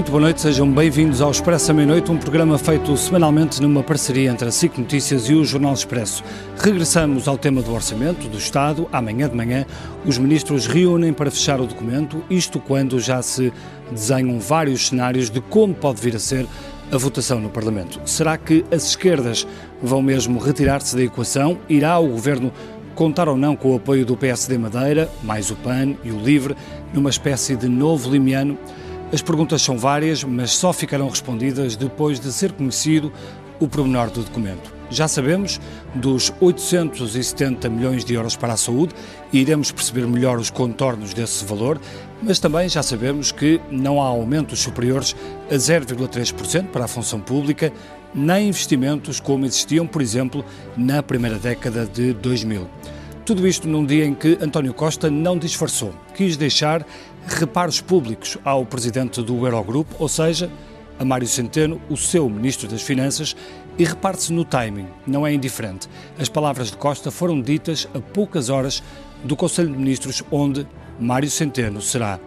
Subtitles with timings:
[0.00, 4.30] Muito boa noite, sejam bem-vindos ao Expresso à Meia-Noite, um programa feito semanalmente numa parceria
[4.30, 6.24] entre a SIC Notícias e o Jornal Expresso.
[6.56, 8.88] Regressamos ao tema do orçamento do Estado.
[8.90, 9.66] Amanhã de manhã,
[10.06, 13.52] os ministros reúnem para fechar o documento, isto quando já se
[13.90, 16.46] desenham vários cenários de como pode vir a ser
[16.90, 18.00] a votação no Parlamento.
[18.06, 19.46] Será que as esquerdas
[19.82, 21.58] vão mesmo retirar-se da equação?
[21.68, 22.50] Irá o governo
[22.94, 26.56] contar ou não com o apoio do PSD Madeira, mais o PAN e o LIVRE,
[26.94, 28.56] numa espécie de novo limiano?
[29.12, 33.12] As perguntas são várias, mas só ficarão respondidas depois de ser conhecido
[33.58, 34.72] o pormenor do documento.
[34.88, 35.60] Já sabemos
[35.94, 38.94] dos 870 milhões de euros para a saúde
[39.32, 41.80] iremos perceber melhor os contornos desse valor,
[42.22, 45.14] mas também já sabemos que não há aumentos superiores
[45.50, 47.72] a 0,3% para a função pública,
[48.14, 50.44] nem investimentos como existiam, por exemplo,
[50.76, 52.68] na primeira década de 2000.
[53.24, 56.84] Tudo isto num dia em que António Costa não disfarçou, quis deixar
[57.36, 60.50] reparos públicos ao presidente do Eurogrupo, ou seja,
[60.98, 63.34] a Mário Centeno, o seu ministro das Finanças,
[63.78, 65.88] e reparte-se no timing, não é indiferente.
[66.18, 68.82] As palavras de Costa foram ditas a poucas horas
[69.24, 70.66] do Conselho de Ministros, onde
[70.98, 72.20] Mário Centeno será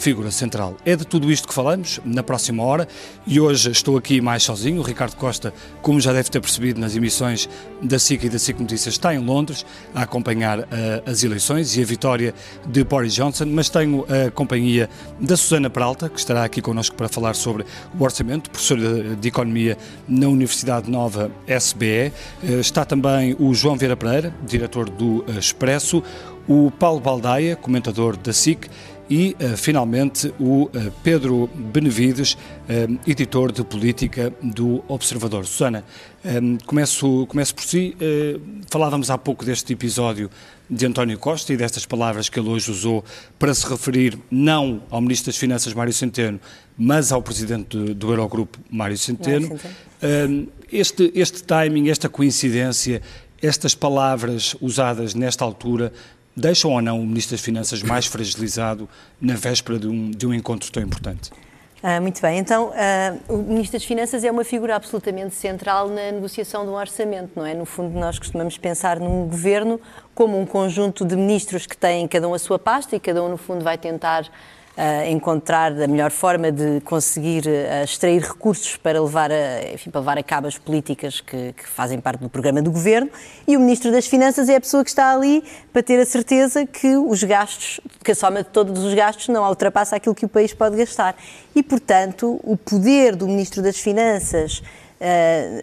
[0.00, 0.76] figura central.
[0.84, 2.88] É de tudo isto que falamos na próxima hora
[3.26, 4.80] e hoje estou aqui mais sozinho.
[4.80, 7.48] O Ricardo Costa, como já deve ter percebido nas emissões
[7.82, 10.64] da SIC e da SIC Notícias, está em Londres a acompanhar uh,
[11.04, 12.34] as eleições e a vitória
[12.66, 14.88] de Boris Johnson, mas tenho a companhia
[15.20, 17.66] da Susana Peralta, que estará aqui connosco para falar sobre
[17.98, 19.76] o orçamento, professora de Economia
[20.08, 22.10] na Universidade Nova SBE.
[22.42, 26.02] Uh, está também o João Vieira Pereira, diretor do Expresso,
[26.48, 28.68] o Paulo Baldaia, comentador da SIC,
[29.10, 30.70] e, uh, finalmente, o uh,
[31.02, 32.38] Pedro Benevides, uh,
[33.04, 35.44] editor de política do Observador.
[35.44, 35.84] Susana,
[36.66, 37.96] começo, começo por si.
[38.68, 40.30] falávamos há pouco deste episódio
[40.68, 43.02] de António Costa e destas palavras que ele hoje usou
[43.38, 46.38] para se referir não ao Ministro das Finanças, Mário Centeno,
[46.76, 49.48] mas ao Presidente do, do Eurogrupo, Mário Centeno.
[49.48, 49.60] Mário
[49.98, 50.48] Centeno.
[50.70, 53.00] este, este timing, esta coincidência,
[53.40, 55.90] estas palavras usadas nesta altura
[56.36, 58.88] deixam ou não o Ministro das Finanças mais fragilizado
[59.20, 61.30] na véspera de um, de um encontro tão importante?
[61.82, 66.12] Ah, muito bem, então ah, o Ministro das Finanças é uma figura absolutamente central na
[66.12, 67.54] negociação de um orçamento, não é?
[67.54, 69.80] No fundo, nós costumamos pensar num governo
[70.14, 73.30] como um conjunto de ministros que têm cada um a sua pasta e cada um,
[73.30, 74.30] no fundo, vai tentar
[75.08, 80.18] encontrar a melhor forma de conseguir uh, extrair recursos para levar, a, enfim, para levar
[80.18, 83.10] a cabo as políticas que, que, fazem parte do programa do governo.
[83.46, 86.64] E o Ministro das Finanças é a pessoa que está ali para ter a certeza
[86.66, 90.28] que os gastos, que a soma de todos os gastos não ultrapassa aquilo que o
[90.28, 91.14] país pode gastar.
[91.54, 94.62] E, portanto, o poder do Ministro das Finanças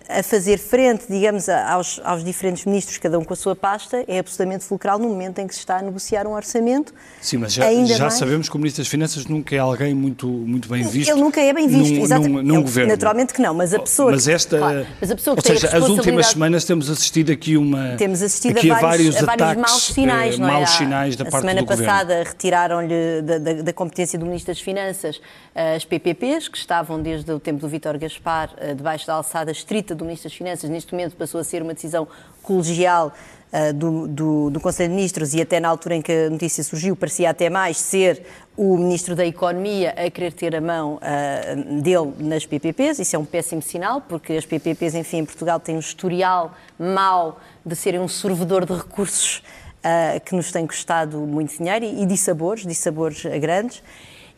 [0.10, 4.18] a fazer frente, digamos, aos, aos, diferentes ministros, cada um com a sua pasta, é
[4.18, 6.94] absolutamente fulcral no momento em que se está a negociar um orçamento.
[7.22, 8.14] Sim, mas já, já mais...
[8.16, 11.12] sabemos que o Ministro das Finanças nunca é alguém muito, muito bem visto.
[11.12, 12.44] Ele nunca é bem visto, num, exatamente.
[12.44, 12.92] Num, num governo.
[12.92, 14.12] Naturalmente que não, mas a pessoa.
[14.12, 14.58] Mas esta.
[14.58, 17.96] Claro, mas a pessoa que ou seja, as últimas semanas temos assistido aqui uma.
[17.98, 20.52] Temos assistido aqui a, vários, a vários, ataques, maus sinais, eh, não é?
[20.54, 24.54] Maus sinais da a parte semana do passada retiraram-lhe da, da, da, competência do Ministro
[24.54, 25.22] das Finanças
[25.54, 29.52] eh, as PPPs, que estavam desde o tempo do Vítor Gaspar eh, debaixo da alçada
[29.52, 32.08] estrita do Ministro das Finanças, neste momento passou a ser uma decisão
[32.42, 33.14] colegial
[33.52, 36.64] uh, do, do, do, Conselho de Ministros e até na altura em que a notícia
[36.64, 38.24] surgiu parecia até mais ser
[38.56, 43.00] o Ministro da Economia a querer ter a mão uh, dele nas PPPs.
[43.00, 47.40] Isso é um péssimo sinal, porque as PPPs, enfim, em Portugal têm um historial mau
[47.66, 49.44] de serem um sorvedor de recursos
[49.84, 53.84] uh, que nos tem custado muito dinheiro e, e dissabores, dissabores grandes.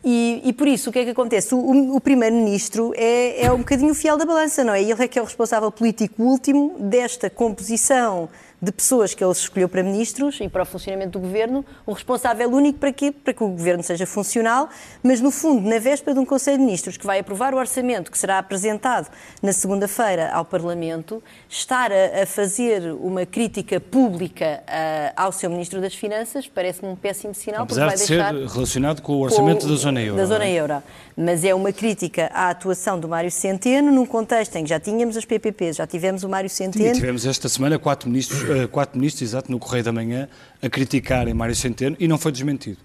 [0.02, 1.54] E, e, por isso, o que é que acontece?
[1.54, 4.82] O, o Primeiro-Ministro é, é um bocadinho fiel da balança, não é?
[4.82, 8.28] Ele é que é o responsável político último desta composição
[8.62, 12.50] de pessoas que ele escolheu para ministros e para o funcionamento do governo, o responsável
[12.50, 13.10] único para quê?
[13.10, 14.68] Para que o governo seja funcional,
[15.02, 18.10] mas no fundo, na véspera de um Conselho de Ministros que vai aprovar o orçamento
[18.10, 19.08] que será apresentado
[19.42, 25.80] na segunda-feira ao Parlamento, estar a, a, fazer uma crítica pública uh, ao seu Ministro
[25.80, 27.62] das Finanças parece-me um péssimo sinal.
[27.62, 30.16] Apesar vai de deixar ser relacionado com o orçamento com, da zona euro.
[30.16, 30.52] Da zona é?
[30.52, 30.82] euro.
[31.16, 35.16] Mas é uma crítica à atuação do Mário Centeno num contexto em que já tínhamos
[35.16, 36.94] as PPPs, já tivemos o Mário Centeno.
[36.94, 40.28] Sim, tivemos esta semana quatro ministros quatro ministros, exato, no Correio da Manhã,
[40.62, 42.78] a criticarem Mário Centeno e não foi desmentido.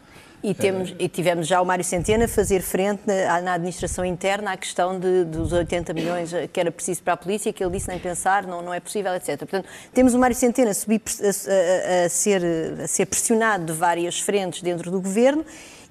[0.43, 4.51] E, temos, e tivemos já o Mário Centeno a fazer frente na, na, administração interna
[4.51, 7.87] à questão de, dos 80 milhões que era preciso para a polícia, que ele disse
[7.87, 9.39] nem pensar, não, não é possível, etc.
[9.39, 12.43] Portanto, temos o Mário Centeno a, subir, a, a, a, ser,
[12.83, 15.43] a ser pressionado de várias frentes dentro do governo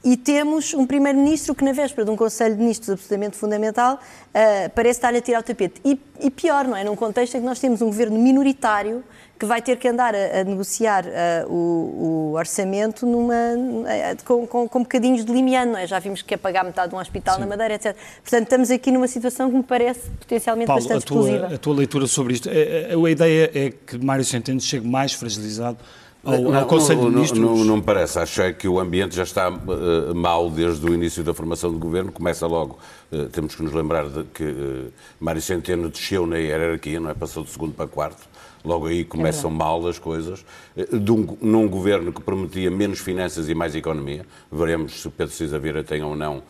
[0.05, 4.71] e temos um Primeiro-Ministro que, na véspera de um Conselho de Ministros absolutamente fundamental, uh,
[4.75, 5.81] parece estar a tirar o tapete.
[5.83, 6.85] E, e, pior, não é?
[6.85, 9.03] Num contexto em que nós temos um governo minoritário
[9.39, 14.47] que vai ter que andar a, a negociar uh, o, o, orçamento numa, uh, com,
[14.47, 15.87] com, com bocadinhos de limiano, não é?
[15.87, 17.41] Já vimos que quer pagar metade de um hospital Sim.
[17.41, 17.97] na Madeira, etc.
[18.23, 21.55] Portanto, estamos aqui numa situação que me parece potencialmente Paulo, bastante a tua, explosiva.
[21.55, 24.61] A tua leitura sobre isto, a, é, a, é, a ideia é que Mário Centeno
[24.61, 25.79] chegue mais fragilizado
[26.25, 27.41] ao, não, ao Conselho não, de Ministros?
[27.41, 28.19] Não, não, me parece.
[28.19, 32.11] Achei que o ambiente já está uh, mal desde o início da formação do governo.
[32.11, 32.79] Começa logo,
[33.13, 37.15] uh, temos que nos lembrar de que uh, Mário Centeno desceu na hierarquia, não é?
[37.15, 38.29] Passou de segundo para quarto.
[38.65, 40.43] Logo aí começam é mal as coisas.
[40.75, 44.25] De um, num governo que prometia menos finanças e mais economia.
[44.51, 46.43] Veremos se Pedro Cisa Vieira tem ou não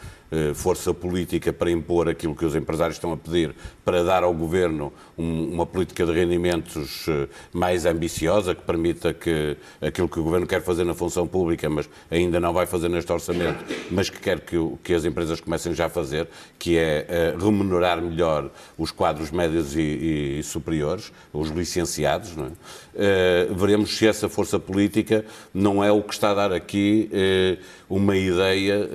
[0.55, 3.55] força política para impor aquilo que os empresários estão a pedir,
[3.85, 9.57] para dar ao governo um, uma política de rendimentos eh, mais ambiciosa, que permita que
[9.81, 13.13] aquilo que o governo quer fazer na função pública, mas ainda não vai fazer neste
[13.13, 16.29] orçamento, mas que quer que, que as empresas comecem já a fazer,
[16.59, 22.33] que é uh, remunerar melhor os quadros médios e, e superiores, os licenciados.
[22.37, 23.51] É?
[23.51, 27.63] Uh, veremos se essa força política não é o que está a dar aqui uh,
[27.89, 28.89] uma ideia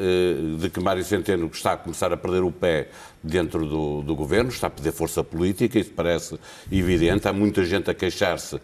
[0.57, 2.89] de que Mário Centeno Centeno está a começar a perder o pé
[3.23, 6.39] dentro do, do governo, está a perder força política, isso parece
[6.71, 7.27] evidente.
[7.27, 8.59] Há muita gente a queixar-se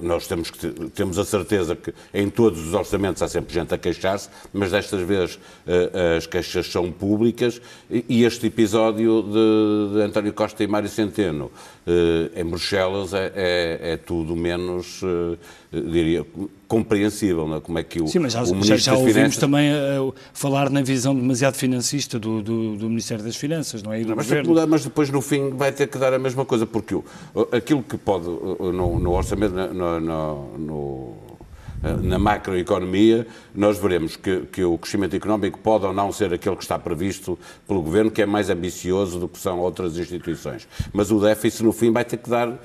[0.00, 3.78] nós temos, que, temos a certeza que em todos os orçamentos há sempre gente a
[3.78, 7.60] queixar-se, mas destas vezes uh, as queixas são públicas
[7.90, 11.52] e, este episódio de, de, António Costa e Mário Centeno
[12.36, 15.36] em Bruxelas é, é, é tudo menos, uh,
[15.72, 16.24] diria,
[16.68, 17.60] compreensível, é?
[17.60, 19.36] como é que o, Sim, mas já, o Ministro já, já ouvimos Finanças...
[19.38, 19.72] também
[20.32, 24.00] falar na visão demasiado financista do, do, do, Ministério das Finanças, não é?
[24.00, 26.94] Não, mas, mudar, mas, depois no fim vai ter que dar a mesma coisa, porque
[26.94, 27.04] o,
[27.50, 31.31] aquilo que pode, no, no orçamento, no, no, no eh,
[31.82, 36.62] na macroeconomia, nós veremos que, que, o crescimento económico pode ou não ser aquele que
[36.62, 40.68] está previsto pelo Governo, que é mais ambicioso do que são outras instituições.
[40.92, 42.58] Mas o déficit, no fim, vai ter que dar uh,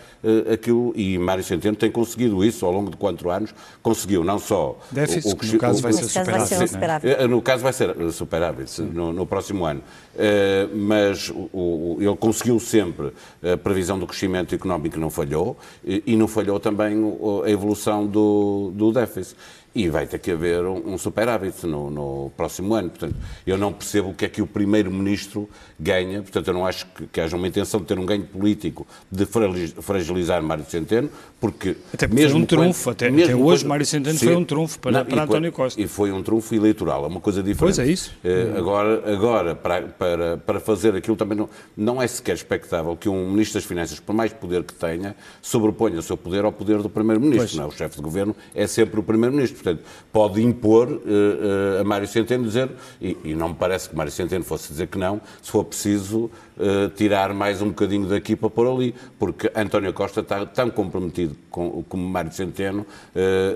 [0.54, 4.78] aquilo, e Mário Centeno tem conseguido isso ao longo de quatro anos, conseguiu não só...
[4.92, 7.10] Déficit, o, o, no caso vai ser superávit.
[7.10, 9.82] Eh, no caso vai ser superávit, no, no próximo ano.
[10.18, 15.56] Uh, mas o, ele conseguiu sempre a previsão do crescimento económico não falhou,
[15.86, 16.98] e, não falhou também
[17.46, 19.38] a evolução do, do déficit
[19.78, 22.90] e vai ter que haver um, um superávit no, no, próximo ano.
[22.90, 23.16] Portanto,
[23.46, 25.48] eu não percebo o que é que o Primeiro-Ministro
[25.80, 28.88] ganha, portanto, eu não acho que, que, haja uma intenção de ter um ganho político
[29.12, 31.78] de fragilizar Mário Centeno, porque...
[31.94, 34.80] Até mesmo foi um trunfo, quando, até, até, hoje Mário Centeno sim, foi um trunfo
[34.80, 35.80] para, não, para António Costa.
[35.80, 37.76] E foi um trunfo eleitoral, é uma coisa diferente.
[37.76, 38.16] Pois é isso.
[38.26, 41.48] Uh, agora, agora para, para, para fazer aquilo também não,
[41.78, 46.00] não é sequer expectável que um Ministro das Finanças, por mais poder que tenha, sobreponha
[46.00, 47.62] o seu poder ao poder do Primeiro-Ministro.
[47.62, 47.66] É?
[47.66, 49.67] O chefe de Governo é sempre o Primeiro-Ministro.
[49.68, 52.72] Portanto, pode impor uh, uh, a Mário Centeno dizer,
[53.02, 56.32] e, e, não me parece que Mário Centeno fosse dizer que não, se for preciso
[56.58, 61.36] uh, tirar mais um bocadinho daqui para pôr ali, porque António Costa está tão comprometido
[61.52, 62.86] com, como Mário Centeno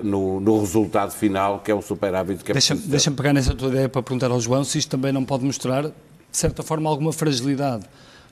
[0.04, 3.70] no, no, resultado final, que é o superávit que é Deixa-me deixa pegar nessa tua
[3.70, 5.92] ideia para perguntar ao João se isto também não pode mostrar, de
[6.32, 7.86] certa forma, alguma fragilidade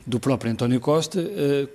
[0.06, 1.20] do próprio António Costa,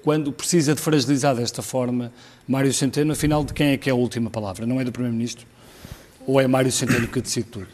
[0.02, 2.12] quando precisa de fragilizar desta forma
[2.48, 4.66] Mário Centeno, afinal, de quem é que é a última palavra?
[4.66, 5.46] Não é do Primeiro-Ministro?
[6.26, 7.68] Ou é Mário Centeno que decide tudo?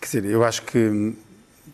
[0.00, 1.14] Quer dizer, eu acho que,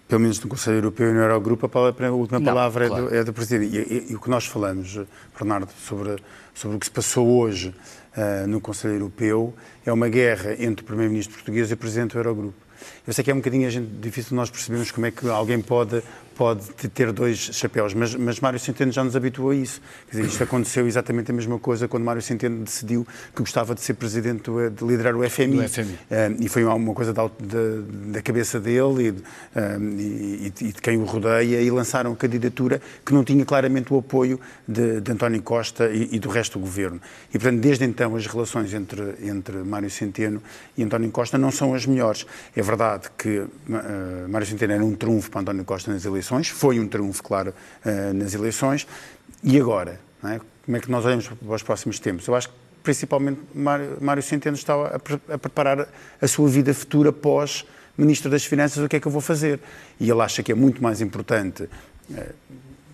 [0.06, 3.32] pelo menos no Conselho Europeu e no Eurogrupo, a, última palavra é, do, é do
[3.32, 3.76] Presidente.
[3.76, 4.98] E, e, e, o que nós falamos,
[5.38, 6.16] Bernardo, sobre,
[6.54, 7.74] sobre o que se passou hoje
[8.16, 9.54] uh, no Conselho Europeu,
[9.86, 12.68] é uma guerra entre o Primeiro-Ministro português e o Presidente do Eurogrupo.
[13.06, 16.02] Eu sei que é um bocadinho gente, difícil nós percebermos como é que alguém pode
[16.38, 19.80] pode ter dois chapéus, mas, mas Mário Centeno já nos habituou a isso.
[20.08, 23.04] Quer dizer, isto aconteceu exatamente a mesma coisa quando Mário Centeno decidiu
[23.34, 25.68] que gostava de ser presidente, do, de liderar o FMI.
[25.68, 25.94] FMI.
[25.94, 25.98] Uh,
[26.38, 29.20] e foi uma coisa da, da, da cabeça dele e, uh,
[29.98, 33.98] e, e, de quem o rodeia e lançaram a candidatura que não tinha claramente o
[33.98, 37.00] apoio de, de António Costa e, e, do resto do governo.
[37.30, 40.40] E, portanto, desde então as relações entre, entre Mário Centeno
[40.76, 42.24] e António Costa não são as melhores.
[42.54, 43.48] É verdade que uh,
[44.28, 47.54] Mário Centeno era um trunfo para António Costa nas eleições, eleições, foi um triunfo, claro,
[47.84, 48.86] uh, nas eleições.
[49.42, 50.00] E agora?
[50.24, 50.40] É?
[50.64, 52.26] Como é que nós olhamos para os próximos tempos?
[52.26, 55.88] Eu acho que principalmente Mário, Mário Centeno estava a, pre a preparar
[56.20, 57.64] a sua vida futura pós
[57.96, 59.58] Ministro das Finanças, o que é que eu vou fazer?
[59.98, 62.34] E ele acha que é muito mais importante uh,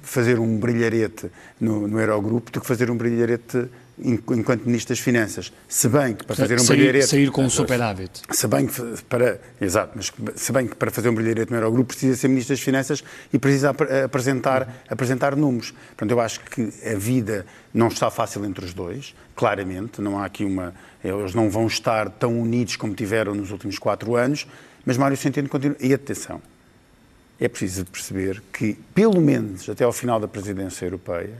[0.02, 5.52] fazer um brilharete no, no Eurogrupo do que fazer um brilharete enquanto Ministro das Finanças,
[5.68, 7.06] se bem que para fazer um sair, brilharete...
[7.06, 8.22] Sair com um superávit.
[8.30, 9.40] Se bem que para...
[9.60, 12.62] Exato, mas se bem que para fazer um brilharete no Eurogrupo precisa ser Ministro das
[12.62, 13.74] Finanças e precisa
[14.04, 15.72] apresentar, apresentar números.
[15.88, 20.24] Portanto, eu acho que a vida não está fácil entre os dois, claramente, não há
[20.26, 20.74] aqui uma...
[21.02, 24.46] Eles não vão estar tão unidos como tiveram nos últimos quatro anos,
[24.84, 25.76] Mas Mário Centeno continua.
[25.80, 26.42] E atenção,
[27.40, 31.34] é preciso perceber que, pelo menos até ao final da presidência europeia,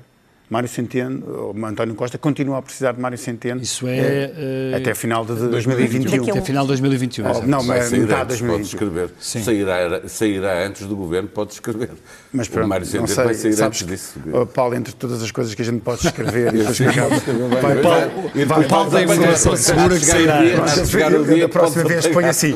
[0.49, 3.63] Mário Centeno, António Costa, continua a precisar de Mário Centeno.
[3.63, 4.31] Isso é.
[4.73, 6.31] é até final de 2021.
[6.31, 7.25] Até final de 2021.
[7.27, 8.61] Oh, não, mas metade antes, de pode 2021.
[8.63, 9.11] escrever.
[9.19, 9.43] Sim.
[9.43, 11.91] Sairá, sairá antes do governo, pode escrever.
[12.33, 14.21] Mas o pronto, Mário não Centeno sei, vai sair sabes, antes disso.
[14.33, 17.49] oh, Paulo, entre todas as coisas que a gente pode escrever e depois pode escrever
[17.49, 17.61] bem.
[17.63, 20.41] Vai, Paulo, vai, Paulo tem informação segura que o sairá.
[20.41, 22.55] o da que próxima pode vez põe assim,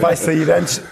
[0.00, 0.82] vai sair antes,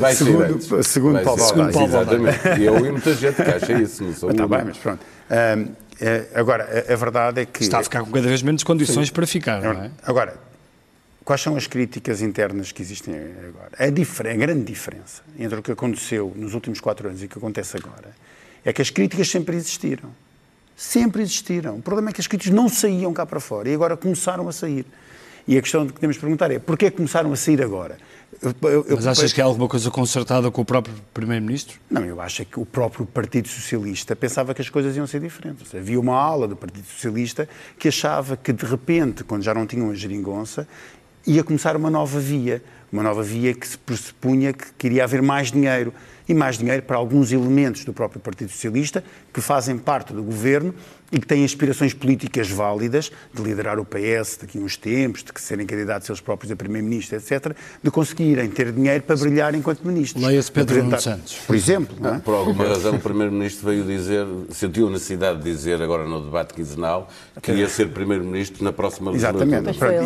[0.00, 0.86] Vai sair segundo, antes.
[0.86, 1.72] segundo Vai Paulo sair Baldaia.
[1.72, 2.60] Segundo Paulo Exatamente.
[2.60, 4.04] E eu e muita gente que acha isso.
[4.04, 5.00] Não sou Está bem, mas pronto.
[5.30, 5.68] Ahm,
[6.00, 7.62] eh, agora, a, a verdade é que...
[7.62, 9.90] Está a ficar com cada vez menos condições para ficar, não é?
[10.02, 10.36] Agora,
[11.24, 13.14] quais são as críticas internas que existem
[13.48, 13.70] agora?
[13.78, 17.38] A, a grande diferença entre o que aconteceu nos últimos quatro anos e o que
[17.38, 18.10] acontece agora
[18.64, 20.10] é que as críticas sempre existiram.
[20.76, 21.76] Sempre existiram.
[21.76, 24.52] O problema é que as críticas não saíam cá para fora e agora começaram a
[24.52, 24.84] sair.
[25.48, 27.96] E a questão que temos de perguntar é porquê é começaram a sair agora?
[28.42, 31.78] Eu- eu- Mas achas que há alguma coisa concertada com o próprio Primeiro-Ministro?
[31.90, 35.20] Não, eu acho é que o próprio Partido Socialista pensava que as coisas iam ser
[35.20, 35.74] diferentes.
[35.74, 39.90] Havia uma ala do Partido Socialista que achava que, de repente, quando já não tinham
[39.90, 40.68] a geringonça,
[41.26, 42.62] ia começar uma nova via.
[42.92, 45.92] Uma nova via que se pressupunha que queria haver mais dinheiro.
[46.28, 49.02] E mais dinheiro para alguns elementos do próprio Partido Socialista
[49.36, 50.74] que fazem parte do governo
[51.12, 55.30] e que têm aspirações políticas válidas de liderar o PS daqui a uns tempos, de
[55.30, 59.84] que serem candidatos eles próprios a Primeiro-Ministro, etc., de conseguirem ter dinheiro para brilhar enquanto
[59.86, 60.24] ministros.
[60.24, 61.36] Leia-se Pedro Nuno apresentar- Santos.
[61.46, 62.18] Por exemplo, não é?
[62.18, 66.54] Por alguma razão, o Primeiro-Ministro veio dizer, sentiu a necessidade de dizer agora no debate
[66.54, 67.08] quinzenal,
[67.42, 69.44] que ia ser Primeiro-Ministro na próxima legislatura.
[69.44, 69.78] Exatamente.
[69.78, 70.00] Já E- é e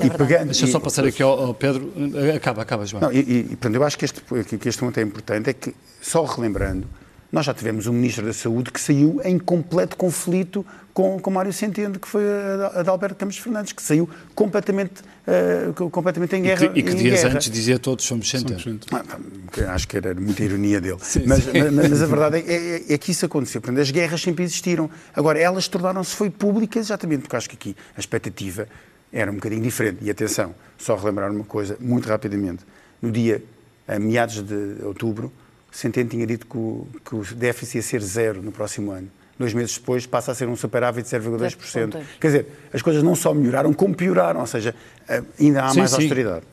[0.00, 0.18] verdade.
[0.18, 1.92] pegando, Deixa eu só e- passar aqui ao, ao Pedro.
[2.36, 3.02] Acaba, acaba, João.
[3.04, 5.48] Não, e, e, e, portanto, eu acho que este, que que este ponto é importante,
[5.48, 6.86] é que, só relembrando,
[7.34, 11.52] nós já tivemos um Ministro da Saúde que saiu em completo conflito com, com Mário
[11.52, 16.38] Centeno, que foi a, a de Alberto Campos Fernandes, que saiu completamente, eh, completamente em
[16.38, 16.68] E guerra.
[16.68, 17.34] que, e que dias guerra.
[17.34, 18.78] antes dizia todos somos centeno.
[18.92, 20.98] Ah, Acho que era muita ironia dele.
[21.02, 21.50] Sim, mas, sim.
[21.72, 23.60] mas- mas a verdade é, é- é que isso aconteceu.
[23.60, 24.88] Portanto, as guerras sempre existiram.
[25.12, 28.68] Agora, elas tornaram-se foi públicas exatamente porque acho que aqui a expectativa
[29.12, 29.98] era um bocadinho diferente.
[30.02, 32.64] E atenção, só relembrar uma coisa, muito rapidamente.
[33.02, 33.42] No dia,
[33.88, 35.32] a meados de outubro,
[35.74, 39.10] Centeno tinha dito que o, que o déficit ia ser zero no próximo ano.
[39.36, 41.56] Dois meses depois passa a ser um superávit de 0,2%.
[41.90, 42.02] 0,2%.
[42.20, 44.38] Quer dizer, as coisas não só melhoraram, como pioraram.
[44.38, 44.72] Ou seja,
[45.08, 45.96] eh, ainda há Sim, mais sim.
[45.96, 46.44] austeridade.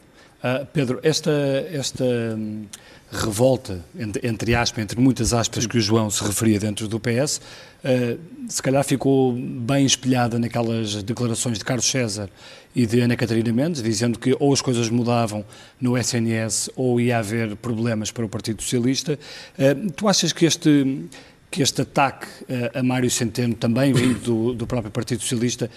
[0.43, 1.31] Ah, Pedro, esta,
[1.71, 2.65] esta hum,
[3.11, 7.39] revolta, entre, entre aspas, entre muitas aspas, que o João se referia dentro do PS,
[7.83, 8.17] ah,
[8.47, 12.27] se calhar ficou bem espelhada naquelas declarações de Carlos César
[12.75, 15.45] e de Ana Catarina Mendes, dizendo que ou as coisas mudavam
[15.79, 19.19] no SNS ou ia haver problemas para o Partido Socialista.
[19.59, 21.05] Ah, tu achas que este,
[21.51, 22.25] que este ataque
[22.73, 25.69] a Mário Centeno, também vindo do, do próprio Partido Socialista,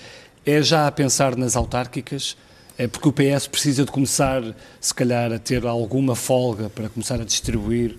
[0.46, 2.34] é já a pensar nas autárquicas?
[2.76, 4.42] É porque o PS precisa de começar,
[4.80, 7.96] se calhar, a ter alguma folga para começar a distribuir,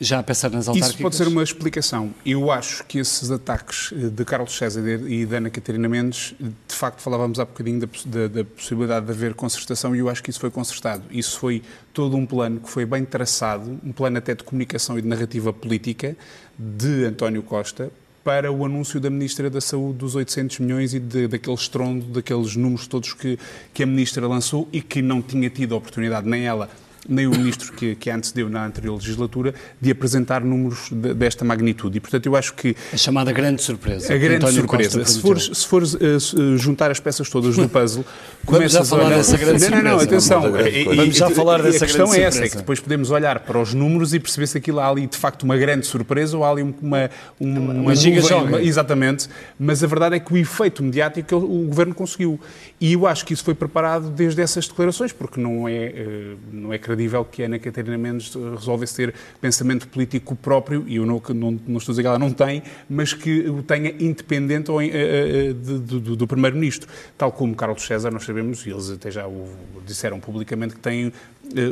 [0.00, 0.94] já a pensar nas autárquicas?
[0.94, 2.14] Isso pode ser uma explicação.
[2.24, 6.74] Eu acho que esses ataques eh, de Carlos César e de Ana Catarina Mendes, de
[6.74, 10.30] facto, falávamos há bocadinho da, da- da possibilidade de haver concertação e eu acho que
[10.30, 11.02] isso foi concertado.
[11.10, 15.02] Isso foi todo um plano que foi bem traçado, um plano até de comunicação e
[15.02, 16.16] de narrativa política
[16.58, 17.90] de António Costa
[18.28, 22.56] para o anúncio da Ministra da Saúde dos 800 milhões e de, daquele estrondo, daqueles
[22.56, 23.38] números todos que,
[23.72, 26.68] que a Ministra lançou e que não tinha tido a oportunidade, nem ela,
[27.06, 31.44] nem o Ministro que, que a antecedeu na anterior legislatura, de apresentar números de- desta
[31.44, 31.98] magnitude.
[31.98, 34.12] E, portanto, eu acho que A chamada grande surpresa.
[34.12, 37.68] a grande António surpresa, Costa se fores, se fores eh, juntar as peças todas do
[37.68, 38.04] puzzle,
[38.44, 40.04] Vamos já começas falar olhar- dessa grande não, não, não, surpresa.
[40.36, 40.40] atenção.
[40.42, 42.50] Vamos grande já falar dessa A questão grande é essa, é surpresa.
[42.52, 45.42] que depois podemos olhar para os números e perceber se aquilo há ali de facto
[45.42, 49.28] uma grande surpresa ou há ali uma, uma, uma giga uma- Exatamente,
[49.58, 52.38] mas a verdade é que o efeito mediático o governo conseguiu.
[52.80, 56.72] E eu acho que isso foi preparado desde essas declarações, porque não é, eh, não
[56.72, 61.20] é credível que Ana Catarina Mendes eh, resolvesse ter pensamento político próprio, e eu não,
[61.34, 64.80] não, não estou a dizer que ela não tem, mas que o tenha independente ou,
[64.80, 66.88] eh, eh, de- do, do Primeiro-Ministro.
[67.16, 69.48] Tal como Carlos César, nós sabemos, e eles até já o
[69.86, 71.12] disseram publicamente, que têm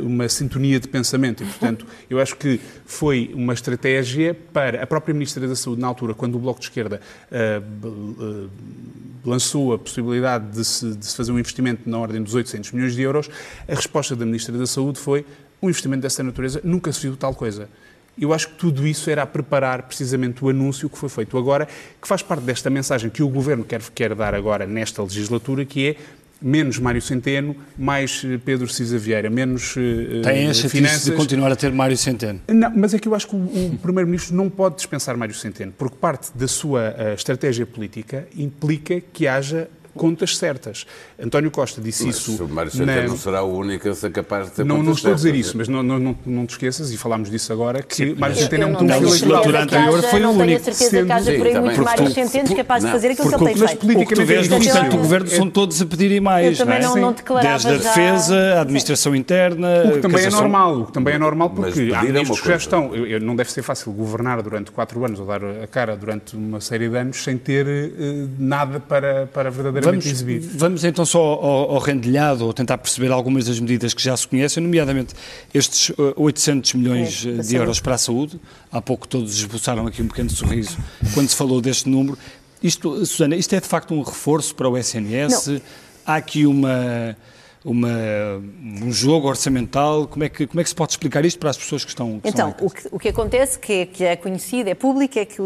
[0.03, 1.43] uma sintonia de pensamento.
[1.43, 5.87] E, portanto, eu acho que foi uma estratégia para a própria Ministra da Saúde, na
[5.87, 8.47] altura, quando o Bloco de Esquerda eh, eh,
[9.23, 12.95] lançou a possibilidade de se, de se fazer um investimento na ordem dos 800 milhões
[12.95, 13.29] de euros,
[13.67, 15.25] a resposta da Ministra da Saúde foi
[15.61, 17.69] um investimento dessa natureza, nunca se viu tal coisa.
[18.19, 21.67] Eu acho que tudo isso era a preparar precisamente o anúncio que foi feito agora,
[22.01, 25.89] que faz parte desta mensagem que o Governo quer, quer dar agora nesta legislatura, que
[25.89, 25.95] é
[26.41, 31.05] menos Mário Centeno, mais eh, Pedro Cisa Vieira, menos eh, Tem eh, a chatice finanças.
[31.05, 32.41] de continuar a ter Mário Centeno.
[32.47, 35.73] Não, mas é que eu acho que o, o Primeiro-Ministro não pode dispensar Mário Centeno,
[35.77, 40.85] porque parte da sua estratégia política implica que haja contas certas.
[41.21, 42.43] António Costa disse Mas isso.
[42.43, 43.07] o Mário Centeno na...
[43.07, 45.57] não será o único a ser capaz de ter Não, não estou a dizer isso,
[45.57, 48.63] mas não, não, não, não te esqueças, e falámos disso agora, que Mário Eu- Centeno
[48.63, 50.63] é um legislatura que anterior foi o Não tenho a único.
[50.63, 53.35] certeza que haja Sim, por aí tá muitos Mário Centenos capazes de fazer aquilo que
[53.35, 53.99] ele tem mas feito.
[53.99, 56.59] O que tu vês no restante do governo são todos a pedirem mais.
[56.59, 57.13] Eu também não, é?
[57.13, 59.67] declarava Desde a defesa, a administração interna.
[59.85, 62.41] O que também é normal, o que também é normal Mas porque há é ministros
[62.41, 62.91] que já estão.
[63.21, 66.89] não deve ser fácil governar durante quatro anos ou dar a cara durante uma série
[66.89, 69.49] de anos sem ter eh, nada para, para
[69.91, 70.05] Vamos,
[70.55, 74.27] vamos então só ao, ao rendilhado, ou tentar perceber algumas das medidas que já se
[74.27, 75.13] conhecem, nomeadamente
[75.53, 78.39] estes eh, 800 milhões É, eh, de euros para a saúde.
[78.71, 80.77] Há pouco todos esboçaram aqui um pequeno sorriso
[81.13, 82.17] quando se falou deste número.
[82.61, 85.61] Isto, Susana, isto é de facto um reforço para o SNS?
[86.05, 87.15] Há aqui uma,
[87.67, 87.89] uma,
[88.81, 90.07] um jogo orçamental?
[90.07, 92.19] Como é, que, como é que se pode explicar isto para as pessoas que estão
[92.19, 95.25] que Então, o que, o que acontece, que é, que é conhecido, é público, é
[95.25, 95.41] que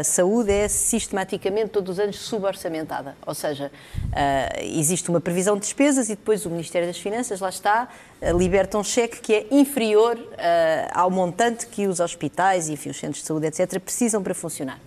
[0.00, 3.16] a saúde é sistematicamente, todos os anos, suborçamentada.
[3.24, 3.70] Ou seja,
[4.12, 7.88] ah, existe uma previsão de despesas e depois o Ministério das Finanças, lá está,
[8.20, 12.90] ah, liberta um cheque que é inferior ah, ao montante que os hospitais e enfim,
[12.90, 14.80] os centros de saúde, etc., precisam para funcionar.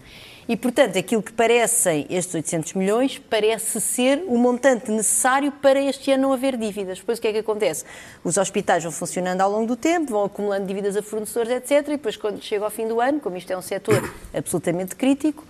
[0.48, 6.12] E, portanto, aquilo que parecem estes 800 milhões parece ser o montante necessário para este
[6.12, 7.00] ano não haver dívidas.
[7.00, 7.84] Depois o que é que acontece?
[8.24, 11.88] Os hospitais vão funcionando ao longo do tempo, vão acumulando dívidas a fornecedores, etc.
[11.88, 15.44] E depois, quando chega ao fim do ano, como isto é um setor absolutamente crítico,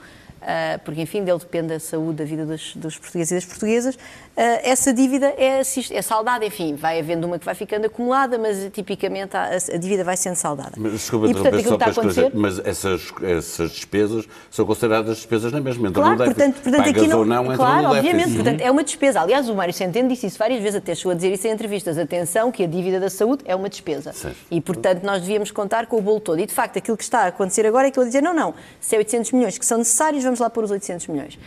[0.84, 3.98] porque, enfim, dele depende a saúde, a vida dos, dos portugueses e das portuguesas,
[4.38, 6.46] ah, essa dívida é, é saldada.
[6.46, 10.36] Enfim, vai havendo uma que vai ficando acumulada, mas tipicamente a, a dívida vai sendo
[10.36, 10.74] saldada.
[10.78, 12.32] Mas, desculpa, e, portanto, só para acontecer...
[12.34, 16.34] mas essas, essas despesas são consideradas despesas na mesma, então Claro, deve.
[16.34, 17.20] portanto, portanto aqui não.
[17.20, 19.22] ou não, claro, no obviamente, portanto, é uma despesa.
[19.22, 21.98] Aliás, o Mário Centeno disse isso várias vezes, até chegou a dizer isso em entrevistas.
[21.98, 24.12] Atenção, que a dívida da saúde é uma despesa.
[24.12, 24.38] Certo.
[24.52, 26.40] E, portanto, nós devíamos contar com o bolo todo.
[26.40, 28.34] E, de facto, aquilo que está a acontecer agora é que eu vou dizer: não,
[28.34, 31.38] não, se é 800 milhões que são necessários, vamos lá pôr os 800 milhões.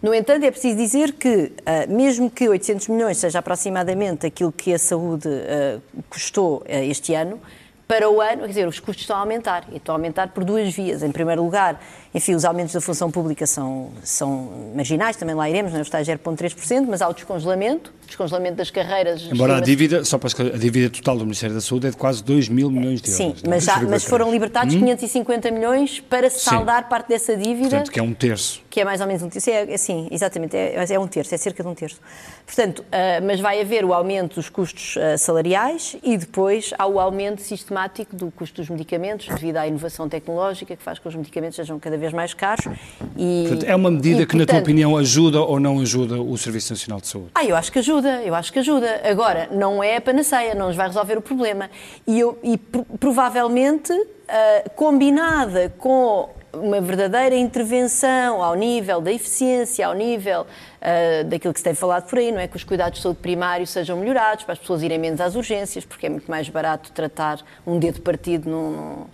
[0.00, 4.72] No entanto, é preciso dizer que, ah, mesmo que 800 milhões seja aproximadamente aquilo que
[4.72, 7.40] a saúde ah, custou ah, este ano,
[7.88, 9.64] para o ano, quer dizer, os custos estão a aumentar.
[9.72, 11.02] E estão a aumentar por duas vias.
[11.02, 11.80] Em primeiro lugar,
[12.14, 15.82] enfim, os aumentos da função pública são, são marginais, também lá iremos, não é?
[15.82, 19.28] está a 0,3%, mas há o descongelamento, descongelamento das carreiras.
[19.30, 22.24] Embora a dívida, só para a dívida total do Ministério da Saúde é de quase
[22.24, 23.38] 2 mil milhões de euros.
[23.38, 23.48] Sim, é?
[23.48, 27.68] mas, já- mas foram libertados 550 milhões para saldar parte dessa dívida.
[27.68, 28.62] Portanto, que é um terço.
[28.70, 29.50] que é mais ou menos um terço.
[29.50, 32.00] É, é, sim, exatamente, é, é um terço, é cerca de um terço.
[32.46, 36.98] Portanto, ah, mas vai haver o aumento dos custos ah, salariais e depois há o
[36.98, 41.14] aumento sistemático do custo dos medicamentos, devido à inovação tecnológica que faz com que os
[41.14, 42.66] medicamentos sejam cada vez mais caros.
[43.16, 46.20] E, Portanto, é uma medida e, que, na tua portanto, opinião, ajuda ou não ajuda
[46.20, 47.30] o Serviço Nacional de Saúde?
[47.34, 49.00] ah, eu acho que ajuda, eu acho que ajuda.
[49.04, 51.68] Agora, não é a panaceia, não nos vai resolver o problema.
[52.06, 53.92] E, eu, e pro- provavelmente,
[54.28, 60.46] ah, combinada com uma verdadeira intervenção ao nível da eficiência, ao nível
[60.80, 62.48] ah, daquilo que se tem falado por aí, não é?
[62.48, 65.84] Que os cuidados de saúde primário sejam melhorados, para as pessoas irem menos às urgências,
[65.84, 69.04] porque é muito mais barato tratar um dedo partido num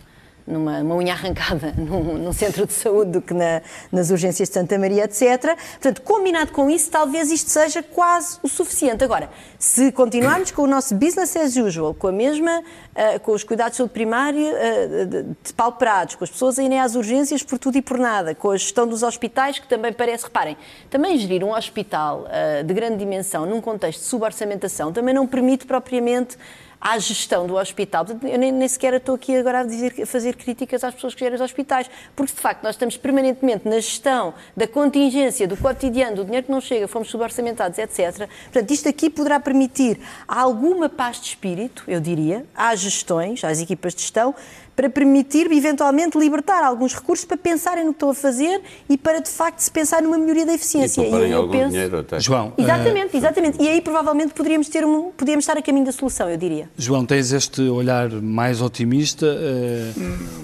[0.46, 4.54] numa uma unha arrancada num, num centro de saúde do que na- nas urgências de
[4.54, 5.57] Santa Maria, etc.
[5.72, 9.02] Portanto, combinado com isso, talvez isto seja quase o suficiente.
[9.02, 12.62] Agora, se continuarmos com o nosso business as usual, com a mesma,
[12.94, 16.78] ah, com os cuidados de saúde primária ah, de- depauperados, com as pessoas a irem
[16.80, 20.24] às urgências por tudo e por nada, com a gestão dos hospitais, que também parece,
[20.24, 20.57] reparem,
[20.90, 25.64] também gerir um hospital ah, de grande dimensão num contexto de suborçamentação também não permite
[25.66, 26.37] propriamente
[26.85, 28.05] à gestão do hospital.
[28.23, 31.20] Eu nem, nem sequer estou aqui agora a, dizer, a fazer críticas às pessoas que
[31.20, 36.16] gerem os hospitais, porque de facto nós estamos permanentemente na gestão da contingência, do cotidiano,
[36.16, 38.29] do dinheiro que não chega, fomos suborçamentados, etc.
[38.53, 43.94] Portanto, isto aqui poderá permitir alguma paz de espírito, eu diria, às gestões, às equipas
[43.94, 44.35] de gestão,
[44.76, 49.20] para permitir, eventualmente, libertar alguns recursos para pensarem no que estão a fazer e para,
[49.20, 51.00] de facto, se pensar numa melhoria da eficiência.
[51.00, 52.18] E pouparem eu algum penso- dinheiro até.
[52.20, 53.62] João, eh, Exatamente, exatamente.
[53.62, 56.68] E aí provavelmente poderíamos, ter um, podíamos estar a caminho da solução, eu diria.
[56.76, 59.92] João, tens este olhar mais otimista eh,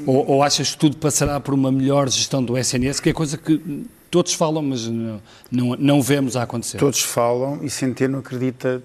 [0.06, 3.36] ou, ou achas que tudo passará por uma melhor gestão do SNS, que é coisa
[3.36, 3.60] que
[4.10, 6.78] todos falam, mas não, não, não vemos a acontecer?
[6.78, 8.82] Todos falam e Centeno acredita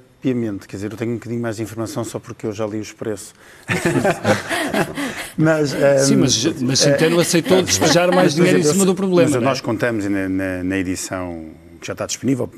[0.67, 2.81] Quer dizer, eu tenho um bocadinho mais de informação só porque eu já li o
[2.81, 3.33] expresso.
[5.38, 9.29] mas, Sim, ehm, mas, mas Centeno aceitou despejar mais dinheiro em cima do problema.
[9.29, 9.45] Mas é?
[9.45, 12.49] nós contamos na, na- na edição que já está disponível,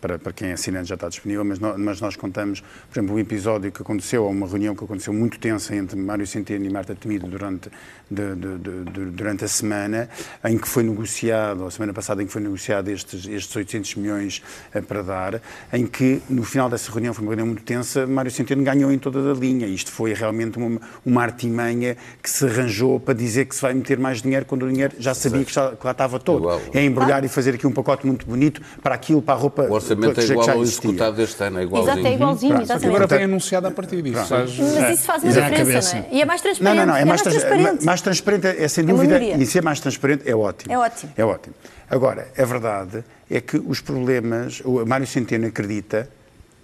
[0.00, 3.14] para, para quem é assinante já está disponível, mas, nó- mas nós contamos, por exemplo,
[3.14, 6.70] um episódio que aconteceu, ou uma reunião que aconteceu muito tensa entre Mário Centeno e
[6.70, 7.70] Marta Temido durante,
[8.10, 10.08] de- de- de- durante a semana,
[10.44, 13.94] em que foi negociado, ou a semana passada, em que foi negociado estes, estes 800
[13.96, 14.42] milhões
[14.74, 15.40] eh, para dar,
[15.72, 18.98] em que no final dessa reunião, foi uma reunião muito tensa, Mário Centeno ganhou em
[18.98, 19.66] toda a linha.
[19.66, 23.98] Isto foi realmente uma, uma artimanha que se arranjou para dizer que se vai meter
[23.98, 26.42] mais dinheiro quando o dinheiro já sabia que, já, que lá estava todo.
[26.72, 29.62] É embrulhar e fazer aqui um pacote muito bonito para aquilo, para a roupa.
[29.94, 31.92] Orçamento é igual ao executado deste ano, é igualzinho.
[31.92, 32.86] Exato, é igualzinho, exatamente.
[32.86, 34.24] Agora tem anunciado a partir disso.
[34.24, 36.08] faz- Mas isso faz uma diferença, não é?
[36.12, 36.76] E é mais Não, transparente.
[36.78, 37.84] não, não, é mais, trans- transparente.
[37.84, 40.72] mais transparente, é sem uma dúvida, e ser mais transparente é ótimo.
[40.72, 41.12] É ótimo.
[41.16, 41.54] É ótimo.
[41.88, 46.08] Agora, a verdade é que os problemas, o Mário Centeno acredita,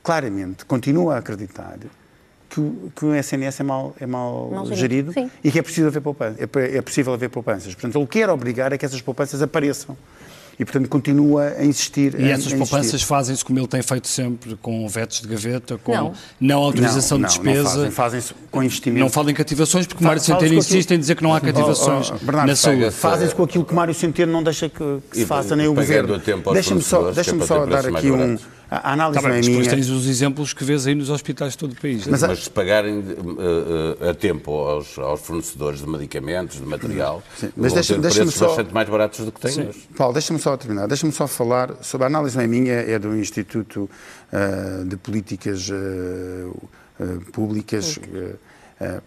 [0.02, 1.76] claramente, continua a acreditar,
[2.48, 5.62] que o, que o SNS é mal, é mal, Mal gerido, gerido, e que é
[5.62, 6.38] possível haver poupanças.
[6.40, 7.74] É, é possível haver poupanças.
[7.74, 9.96] Portanto, ele quer obrigar a que essas poupanças apareçam.
[10.58, 12.18] E, portanto, continua a insistir.
[12.18, 15.76] E a- essas a poupanças fazem-se como ele tem feito sempre, com vetos de gaveta,
[15.76, 16.12] com Não.
[16.40, 17.74] não, autorização não, de não, não despesa.
[17.76, 19.00] fazem, fazem-se com investimento.
[19.00, 21.34] Não falam em cativações, porque Fa- Mário Centeno com aquilo- insiste em dizer que não
[21.34, 22.78] há cativações Oh, oh, Bernardo, na saúde.
[22.78, 24.78] pega-se- Fazem-se com aquilo que Mário Centeno não deixa que,
[25.10, 26.18] que se E faça, nem o governo.
[26.18, 28.38] Deixa-me só, fornecedores, deixa é só dar aqui um.
[28.68, 29.76] A análise Tá bem, não é mas depois minha.
[29.76, 32.04] tens os exemplos que vês aí nos hospitais de todo o país.
[32.06, 32.26] Mas é?
[32.26, 37.50] Mas se pagarem eh, eh, a tempo aos, aos fornecedores de medicamentos, de material, Sim,
[37.56, 39.88] mas deixa- preços só- bastante mais baratos do que têm hoje.
[39.96, 40.88] Paulo, deixa-me só terminar.
[40.88, 43.88] Deixa-me só falar sobre a análise não é minha, é do Instituto
[44.32, 45.70] ah, de Políticas
[47.32, 47.98] Públicas.
[48.80, 49.00] ah,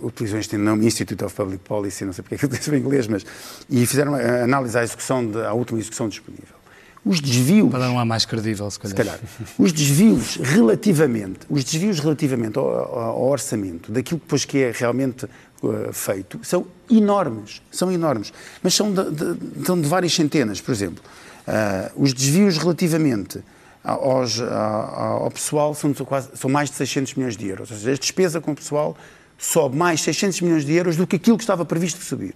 [0.00, 2.78] utilizam este nome Institute of Public Policy, não sei porque é que eu disse em
[2.78, 3.24] inglês, mas.
[3.70, 6.56] E fizeram a análise à execução, de, à última execução disponível.
[7.04, 7.70] Os desvios.
[7.70, 8.96] Para um ar mais credível, se calhar.
[8.96, 9.20] Se calhar.
[9.58, 12.66] Os desvios relativamente, os desvios relativamente ao,
[12.98, 15.26] ao- orçamento, daquilo que depois que é realmente
[15.62, 20.72] uh, feito, são enormes, são enormes, mas são de, de- são de várias centenas, por
[20.72, 21.02] exemplo.
[21.46, 23.40] Uh, os desvios relativamente
[23.82, 27.90] aos, ao, ao pessoal são, quase, são mais de 600 milhões de euros, ou seja,
[27.92, 28.96] a despesa com o pessoal
[29.36, 32.34] sobe mais 600 milhões de euros do que aquilo que estava previsto subir.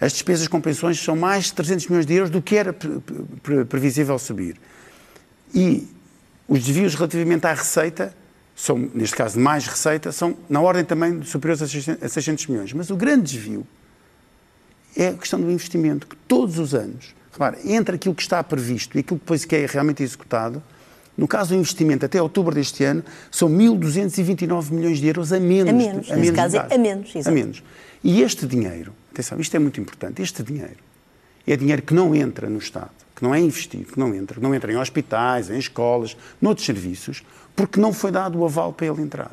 [0.00, 3.00] As despesas com pensões são mais de 300 milhões de euros do que era pre-
[3.42, 4.56] pre- previsível subir.
[5.54, 5.86] E
[6.48, 8.14] os desvios relativamente à receita,
[8.56, 12.72] são, neste caso, mais receita, são na ordem também superiores a 600 a 600 milhões.
[12.72, 13.66] Mas o grande desvio
[14.96, 18.96] é a questão do investimento, que todos os anos, repara, entre aquilo que está previsto
[18.96, 20.62] e aquilo que depois que é realmente executado,
[21.16, 25.70] no caso do investimento até outubro deste ano, são 1.229 milhões de euros a menos.
[25.70, 26.08] A menos.
[26.10, 27.34] Nesse caso de é a menos, A exato.
[27.34, 27.62] menos.
[28.02, 30.76] E este dinheiro, atenção, isto é muito importante, este dinheiro
[31.46, 34.42] é dinheiro que não entra no Estado, que não é investido, que não entra, que
[34.42, 37.22] não entra em hospitais, em escolas, noutros serviços,
[37.54, 39.30] porque não foi dado o aval para ele entrar.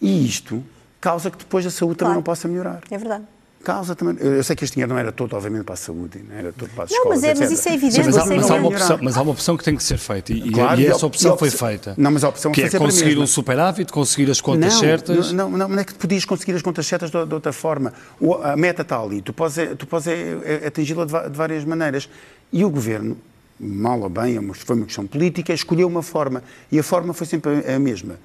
[0.00, 0.62] E isto
[1.00, 2.18] causa que depois a saúde também Claro.
[2.18, 2.80] não possa melhorar.
[2.90, 3.24] É verdade.
[3.68, 4.16] Causa também.
[4.18, 6.70] Eu sei que este dinheiro não era todo, obviamente, para a saúde, não era todo
[6.70, 7.20] para as Não, escolas.
[7.20, 8.82] mas é- mas isso é evidente, Mas há, isso é mas há uma evidente.
[8.82, 10.96] opção, mas há uma opção que tem que ser feita e, Claro, e e essa
[11.04, 11.94] op- opção e foi feita.
[11.98, 14.80] Não, mas a opção que foi é sempre conseguir um superávit, conseguir as contas não,
[14.80, 15.32] certas.
[15.32, 17.92] Não, não, não é que podias conseguir as contas certas de, de outra forma.
[18.18, 21.36] O- a meta está ali, tu podes, é- tu podes é- é atingi-la de, de
[21.36, 22.08] várias maneiras.
[22.50, 23.18] E o governo,
[23.60, 26.42] mal ou bem, foi uma questão política, escolheu uma forma.
[26.72, 28.18] E a forma foi sempre a mesma: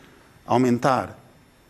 [0.48, 1.20] aumentar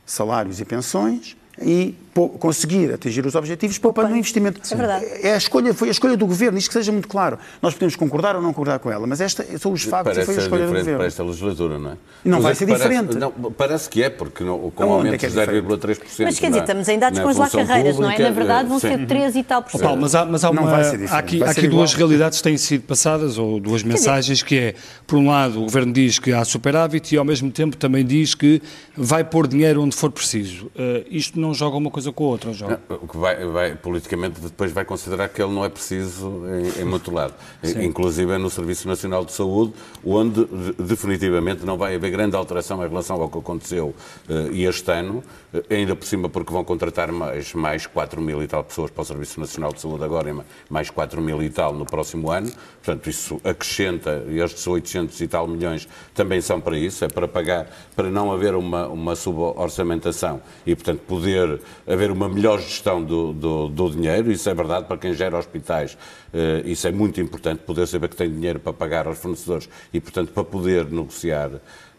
[0.05, 1.95] salários e pensões e
[2.39, 4.62] conseguir atingir os objetivos poupando no investimento.
[4.71, 5.06] É verdade.
[5.21, 7.38] É a escolha, foi a escolha do governo, isto que seja muito claro.
[7.62, 10.26] Nós podemos concordar ou não concordar com ela, mas esta são os factos e Parece
[10.26, 10.97] foi a escolha do diferente governo.
[10.99, 11.97] para esta legislatura, não é?
[12.26, 13.17] Não Mas vai é ser parece- diferente.
[13.17, 15.67] Não, parece que é, porque não, com Aonde é aumento é de diferente?
[15.67, 16.23] 0,3%.
[16.23, 16.63] Mas quer não dizer, é?
[16.63, 18.12] estamos em dados com as lá carreiras, não é?
[18.13, 18.88] pública, Na verdade vão sim.
[18.89, 19.82] ser 3 e tal por cento.
[19.82, 21.60] Paulo, mas há, mas há, Não uma- vai ser diferente, há aqui, vai há ser
[21.62, 22.08] aqui duas igual.
[22.08, 24.76] realidades que têm sido passadas, ou duas mensagens, que é,
[25.08, 28.36] por um lado, o Governo diz que há superávit e, ao mesmo tempo, também diz
[28.36, 28.62] que
[28.95, 30.69] vai pôr dinheiro onde for preciso.
[30.76, 32.81] Eh, isto não joga uma coisa com a outra, joga?
[32.89, 36.43] O que vai, vai- politicamente depois vai considerar que ele não é preciso
[36.77, 37.33] em, em muito lado.
[37.81, 42.83] Inclusive é no Serviço Nacional de Saúde, onde de- definitivamente não vai haver grande alteração
[42.83, 43.93] em relação ao que aconteceu
[44.29, 48.47] eh, este ano, eh, ainda por cima porque vão contratar mais, mais 4 mil e
[48.47, 50.35] tal pessoas para o Serviço Nacional de Saúde agora e
[50.69, 52.51] mais 4 mil e tal no próximo ano.
[52.83, 57.27] Portanto, isso acrescenta, e estes 800 e tal milhões também são para isso, é para
[57.27, 61.59] pagar, para não haver uma, uma suborçamentação e, portanto, poder
[61.93, 64.32] haver uma melhor gestão do, do, do dinheiro.
[64.32, 65.97] Isso é verdade para quem gera hospitais.
[66.34, 69.99] eh, isso é muito importante, poder saber que tem dinheiro para pagar aos fornecedores e,
[70.01, 71.51] portanto, para poder negociar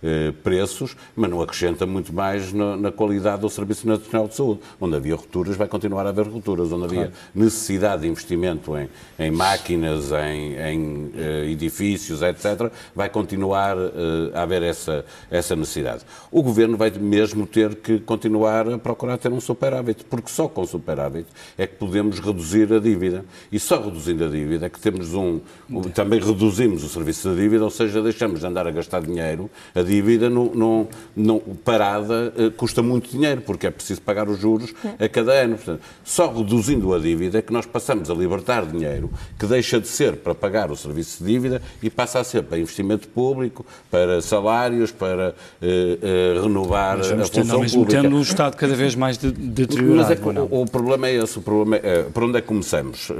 [0.05, 4.61] eh, preços, mas não acrescenta muito mais na, na qualidade do Serviço Nacional de Saúde.
[4.79, 6.71] Onde havia rupturas, vai continuar a haver rupturas.
[6.71, 8.89] Onde havia necessidade de investimento em,
[9.19, 16.03] em máquinas, em, em, eh, edifícios, etc., vai continuar eh, a haver essa, essa necessidade.
[16.31, 20.67] O Governo vai mesmo ter que continuar a procurar ter um superávit, porque só com
[20.67, 23.25] superávit é que podemos reduzir a dívida.
[23.51, 25.41] E só reduzindo a dívida é que temos um.
[25.71, 29.49] um- também reduzimos o serviço da dívida, ou seja, deixamos de andar a gastar dinheiro,
[29.75, 34.39] a dívida no, no, no, parada uh, custa muito dinheiro, porque é preciso pagar os
[34.39, 35.57] juros a cada ano.
[35.57, 39.89] Portanto, só reduzindo a dívida é que nós passamos a libertar dinheiro que deixa de
[39.89, 44.21] ser para pagar o serviço de dívida e passa a ser para investimento público, para
[44.21, 48.03] salários, para uh, renovar Mas a função mesmo pública.
[48.03, 49.97] tendo um Estado cada vez mais de, deteriorado.
[49.97, 51.39] Mas é que, o, o, problema é esse.
[51.39, 53.11] O problema é, por onde é que começamos?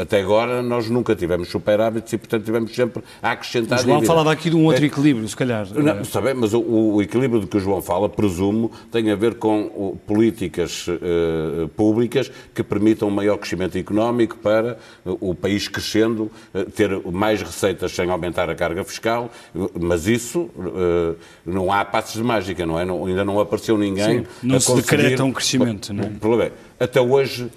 [0.00, 4.12] até agora nós nunca tivemos superávites e, portanto, tivemos sempre a acrescentar o João dívida.
[4.12, 5.66] falava aqui de um outro é, equilíbrio, se calhar.
[5.74, 9.16] Não, está bem, mas o, o, equilíbrio do que o João fala, presumo, tem a
[9.16, 15.68] ver com políticas uh, públicas que permitam um maior crescimento económico para uh, o país
[15.68, 19.30] crescendo, uh, ter mais receitas sem aumentar a carga fiscal,
[19.78, 20.50] mas isso
[21.44, 22.84] não há passos de mágica, não é?
[22.84, 24.20] Não, ainda não apareceu ninguém.
[24.20, 26.08] Sim, não se decreta um crescimento, não é?
[26.08, 27.50] problema até hoje,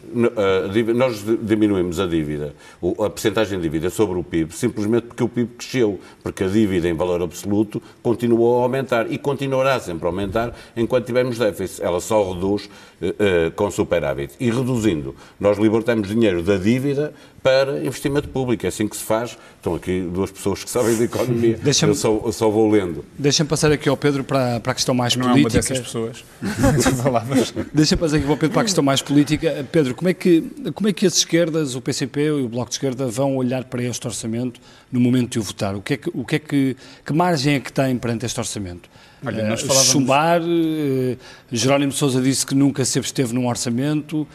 [0.93, 2.53] nós diminuímos a dívida,
[2.99, 6.89] a percentagem de dívida sobre o PIB, simplesmente porque o PIB cresceu, porque a dívida
[6.89, 11.81] em valor absoluto continuou a aumentar e continuará sempre a aumentar enquanto tivermos déficit.
[11.81, 14.33] Ela só reduz uh, com superávit.
[14.41, 18.65] E reduzindo, nós libertamos dinheiro da dívida para investimento público.
[18.65, 19.37] É assim que se faz.
[19.55, 21.59] Estão aqui duas pessoas que sabem de economia.
[21.63, 23.05] eu, só, eu só vou lendo.
[23.17, 25.49] Deixa-me passar aqui ao Pedro para, para a questão mais Não política.
[25.49, 26.25] Não é uma dessas pessoas.
[27.73, 29.12] Deixa-me passar aqui ao Pedro para a questão mais política.
[29.71, 30.41] Pedro, como é, que,
[30.73, 33.83] como é que as esquerdas, o PCP e o Bloco de Esquerda, vão olhar para
[33.83, 34.59] este orçamento
[34.91, 35.75] no momento de o votar?
[35.75, 38.39] O que é que, o que, é que, que margem é que tem perante este
[38.39, 38.89] orçamento?
[39.25, 39.89] Olha, nós falávamos...
[39.89, 41.17] Chumbar, uh,
[41.51, 44.27] Jerónimo Sousa disse que nunca se absteve num orçamento.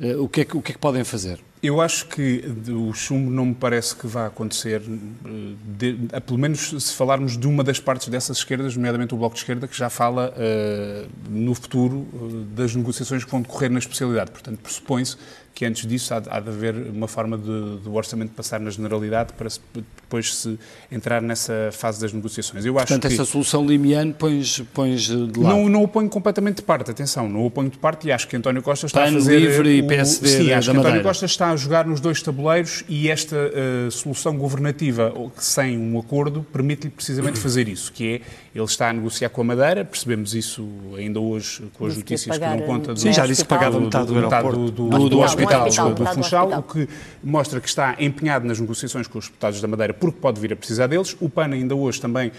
[0.00, 1.40] Uh, o, que é que, o que é que podem fazer?
[1.62, 6.38] Eu acho que o chumbo não me parece que vá acontecer, eh, de, de, pelo
[6.38, 9.76] menos se falarmos de uma das partes dessas esquerdas, nomeadamente o Bloco de Esquerda, que
[9.76, 14.30] já fala uh, no futuro uh, das negociações que vão decorrer na especialidade.
[14.30, 15.16] Portanto, pressupõe-se
[15.56, 19.32] que antes disso há, há de haver uma forma de, do orçamento passar na generalidade
[19.32, 20.58] para se, depois se
[20.92, 22.66] entrar nessa fase das negociações.
[22.66, 25.38] Eu Portanto, essa solução limiane pões, pões de lado?
[25.38, 28.28] Não, não o ponho completamente de parte, atenção, não o ponho de parte e acho
[28.28, 29.38] que António Costa está Pano a fazer...
[29.38, 33.08] livre e PSD Sim, acho que António Costa está a jogar nos dois tabuleiros e
[33.08, 38.20] esta uh, solução governativa sem um acordo permite-lhe precisamente fazer isso, que é,
[38.54, 42.44] ele está a negociar com a Madeira, percebemos isso ainda hoje com as notícias que
[42.44, 43.00] dão conta do...
[43.00, 46.06] Sim, já disse que pagava metade do, do, do, do, do hospital, hospital, do, do
[46.06, 46.88] Funchal, o que
[47.22, 50.56] mostra que está empenhado nas negociações com os deputados da Madeira porque pode vir a
[50.56, 51.16] precisar deles.
[51.20, 52.32] O PAN ainda hoje também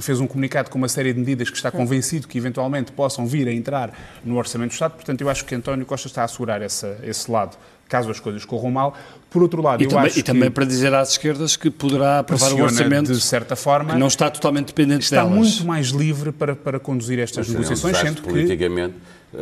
[0.00, 3.46] fez um comunicado com uma série de medidas que está convencido que eventualmente possam vir
[3.48, 3.92] a entrar
[4.24, 4.92] no Orçamento do Estado.
[4.92, 7.56] Portanto, eu acho que António Costa está a assegurar essa, esse lado
[7.88, 8.96] caso as coisas corram mal.
[9.30, 12.20] Por outro lado, e eu também, acho e também para dizer às esquerdas que poderá
[12.20, 15.34] aprovar o orçamento de certa forma que não está totalmente dependente está delas.
[15.34, 18.94] muito mais livre para, para conduzir estas Mas negociações, sendo que politicamente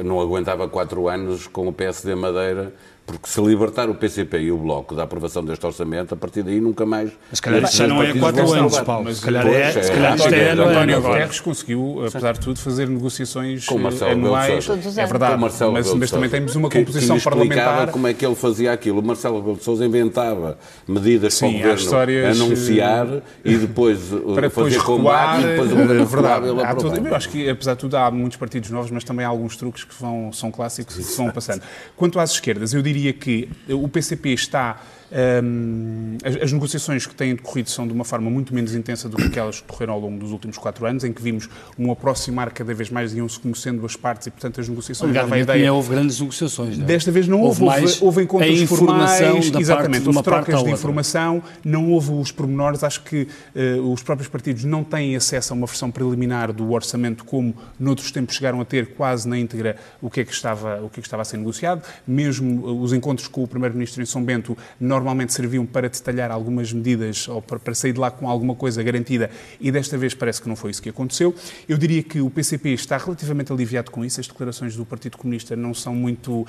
[0.05, 2.73] não aguentava quatro anos com o PSD Madeira
[3.07, 6.61] porque se libertar o PCP e o Bloco da aprovação deste orçamento, a partir daí
[6.61, 7.11] nunca mais...
[7.31, 9.05] Mas se calhar já não é quatro anos, Paulo.
[9.05, 12.59] Mas, se calhar é, é, se calhar isto é António Guterres conseguiu, apesar de tudo,
[12.59, 14.69] fazer negociações com anuais.
[14.97, 17.91] É verdade, mas, mas também temos uma composição que, que parlamentar...
[17.91, 19.01] como é que ele fazia aquilo.
[19.01, 23.07] O Marcelo Rebelo de Sousa inventava medidas Sim, para o governo anunciar
[23.45, 23.99] e depois
[24.35, 27.75] para fazer depois combate e depois o governo verdade, há tudo, Eu acho que, apesar
[27.75, 30.99] de tudo, há muitos partidos novos, mas também há alguns truques que vão, são clássicos
[30.99, 31.63] e que vão passando.
[31.97, 37.15] Quanto às esquerdas, eu diria diria que o PCP está um, as, as, negociações que
[37.15, 40.01] têm decorrido são de uma forma muito menos intensa do que aquelas que decorreram ao
[40.01, 43.85] longo dos últimos quatro anos, em que vimos um aproximar cada vez mais, iam-se conhecendo
[43.85, 45.15] as partes e, portanto, as negociações...
[45.15, 45.73] Obrigado, ideia...
[45.73, 46.79] houve grandes negociações.
[46.79, 46.85] Não?
[46.85, 46.87] É?
[46.87, 51.43] Desta vez não houve, houve, houve, houve encontros formais, da exatamente, houve trocas de informação,
[51.63, 55.67] não houve os pormenores, acho que uh, os próprios partidos não têm acesso a uma
[55.67, 60.21] versão preliminar do orçamento como noutros tempos chegaram a ter quase na íntegra o que
[60.21, 63.29] é que estava, o que é que estava a ser negociado, mesmo uh, os encontros
[63.29, 65.02] com o Primeiro-Ministro em São Bento normalmente
[65.33, 69.71] serviam para detalhar algumas medidas ou para, sair de lá com alguma coisa garantida e
[69.71, 71.35] desta vez parece que não foi isso que aconteceu.
[71.69, 74.21] Eu diria que o PCP está relativamente aliviado com isso.
[74.21, 76.47] As declarações do Partido Comunista não são muito uh,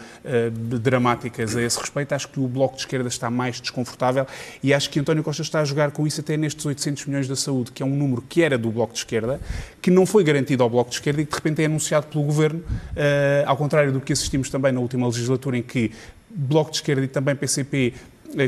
[0.52, 2.13] dramáticas a esse respeito.
[2.13, 4.26] Acho que o Bloco de Esquerda está mais desconfortável
[4.62, 7.36] e acho que António Costa está a jogar com isso até nestes 800 milhões da
[7.36, 9.39] saúde, que é um número que era do Bloco de Esquerda,
[9.82, 12.24] que não foi garantido ao Bloco de Esquerda e que de repente é anunciado pelo
[12.24, 12.63] Governo, uh,
[13.46, 15.92] ao contrário do que assistimos também na última legislatura, em que
[16.36, 17.94] Bloco de Esquerda e também PCP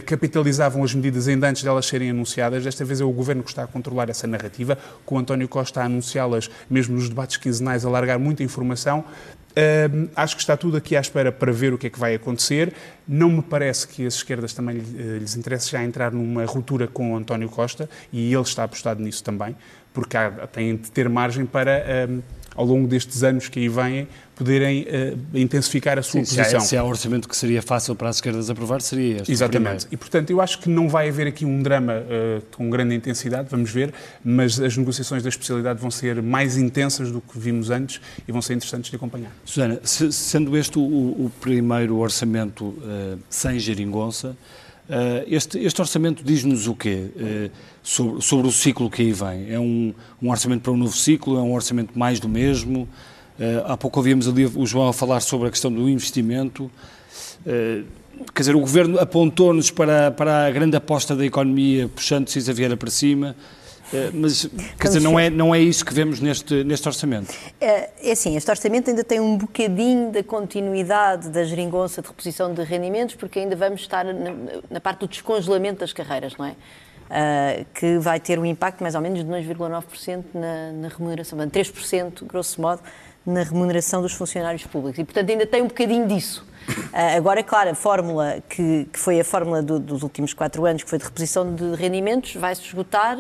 [0.06, 2.64] capitalizavam as medidas ainda antes delas serem anunciadas.
[2.64, 5.86] Desta vez é o Governo que está a controlar essa narrativa, com António Costa a
[5.86, 9.06] anunciá-las mesmo nos debates quinzenais, a largar muita informação.
[9.52, 12.14] Uh, acho que está tudo aqui à espera para ver o que é que vai
[12.14, 12.74] acontecer.
[13.08, 17.16] Não me parece que as esquerdas também uh, lhes interesse já entrar numa ruptura com
[17.16, 19.56] António Costa e ele está apostado nisso também,
[19.94, 22.10] porque há, têm de ter margem para,
[22.54, 26.46] ao longo destes anos que aí vêm, poderem uh, intensificar a sua Sim, posição.
[26.46, 29.32] Se há, se há orçamento que seria fácil para as esquerdas aprovar, seria este.
[29.32, 29.88] Exatamente.
[29.92, 33.48] E, portanto, eu acho que não vai haver aqui um drama uh, com grande intensidade,
[33.50, 33.94] vamos ver,
[34.24, 38.42] mas as negociações da especialidade vão ser mais intensas do que vimos antes e vão
[38.42, 39.32] ser interessantes de acompanhar.
[39.46, 44.36] Susana, se, sendo este o, o primeiro orçamento uh, sem geringonça,
[45.26, 47.10] este, este, orçamento diz-nos o quê
[47.82, 49.52] sobre, sobre, o ciclo que aí vem?
[49.52, 51.40] É um, um orçamento para um novo ciclo?
[51.40, 52.88] É um orçamento mais do mesmo?
[53.40, 56.72] Uh, há pouco ouvimos ali o João a falar sobre a questão do investimento.
[57.46, 57.86] Uh,
[58.34, 62.78] quer dizer, o Governo apontou-nos para, para a grande aposta da economia, puxando Cisa Vieira
[62.78, 63.36] para cima.
[63.92, 67.34] Uh, mas, quer dizer, não é, não é isso que vemos neste, neste orçamento?
[67.60, 72.54] É, é assim, este orçamento ainda tem um bocadinho da continuidade da geringonça de reposição
[72.54, 74.34] de rendimentos, porque ainda vamos estar na,
[74.70, 76.56] na parte do descongelamento das carreiras, não é?
[77.06, 82.26] Uh, que vai ter um impacto mais ou menos de 2,9% na, na remuneração, 3%,
[82.26, 82.82] grosso modo,
[83.26, 85.00] na remuneração dos funcionários públicos.
[85.00, 86.46] E, portanto, ainda tem um bocadinho disso.
[86.68, 90.66] Uh, agora, é claro, a fórmula que, que foi a fórmula do, dos últimos quatro
[90.66, 93.18] anos, que foi de reposição de rendimentos, vai-se esgotar,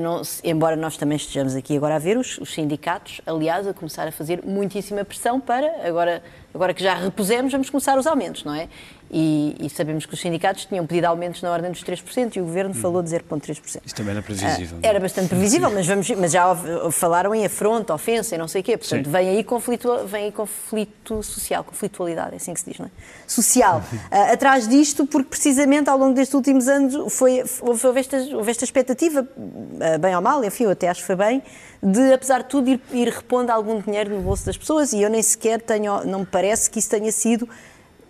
[0.00, 4.06] não, embora nós também estejamos aqui agora a ver os, os, sindicatos, aliás, a começar
[4.06, 6.22] a fazer muitíssima pressão para, agora,
[6.54, 8.68] agora que já repusemos, vamos começar os aumentos, não é?
[9.14, 12.44] E, e, sabemos que os sindicatos tinham pedido aumentos na ordem dos 3% e o
[12.44, 13.82] Governo falou de 0,3%.
[13.84, 14.78] Isso também era previsível.
[14.78, 16.56] Uh, era bastante previsível, mas, vamos, mas já
[16.90, 18.78] falaram em afronta, ofensa e não sei o quê.
[18.78, 22.86] Portanto, vem aí, conflito, vem aí conflito social, conflitualidade, é assim que se diz, não
[22.86, 22.90] é?
[23.26, 23.82] Social.
[23.92, 28.50] Uh, atrás disto, porque precisamente ao longo destes últimos anos foi, houve, houve, esta, houve
[28.50, 31.42] esta expectativa, uh, bem ou mal, enfim, eu até acho que foi bem,
[31.82, 35.10] de, apesar de tudo, ir, ir repondo algum dinheiro no bolso das pessoas e eu
[35.10, 37.46] nem sequer tenho, não me parece que isso tenha sido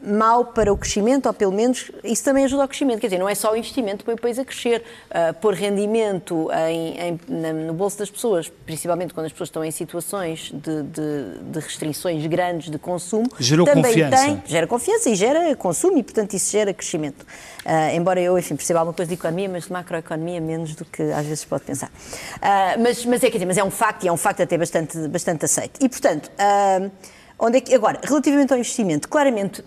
[0.05, 3.01] mal para o crescimento, ou pelo menos isso também ajuda ao crescimento.
[3.01, 4.83] Quer dizer, não é só o investimento para o país a crescer.
[5.11, 9.65] Uh, pôr rendimento em, em, na, no bolso das pessoas, principalmente quando as pessoas estão
[9.65, 14.17] em situações de, de, de restrições grandes de consumo, Gerou confiança.
[14.17, 17.23] tem, gera confiança e gera consumo e, portanto, isso gera crescimento.
[17.65, 21.03] Uh, embora eu, enfim, perceba alguma coisa de economia, mas de macroeconomia menos do que
[21.03, 21.89] às vezes pode pensar.
[21.89, 24.59] Uh, mas, mas, é, quer dizer, mas é um facto e é um facto até
[24.59, 25.79] bastante, bastante aceito.
[25.81, 26.31] E, portanto,
[27.39, 29.63] onde é que, agora, relativamente ao investimento, claramente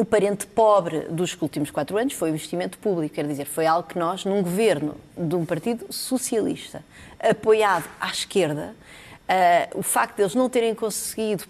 [0.00, 3.86] o parente pobre dos últimos quatro anos foi o investimento público, quer dizer, foi algo
[3.86, 6.82] que nós, num governo de um partido socialista,
[7.18, 8.74] apoiado à esquerda,
[9.28, 11.44] uh, o facto de eles não terem conseguido,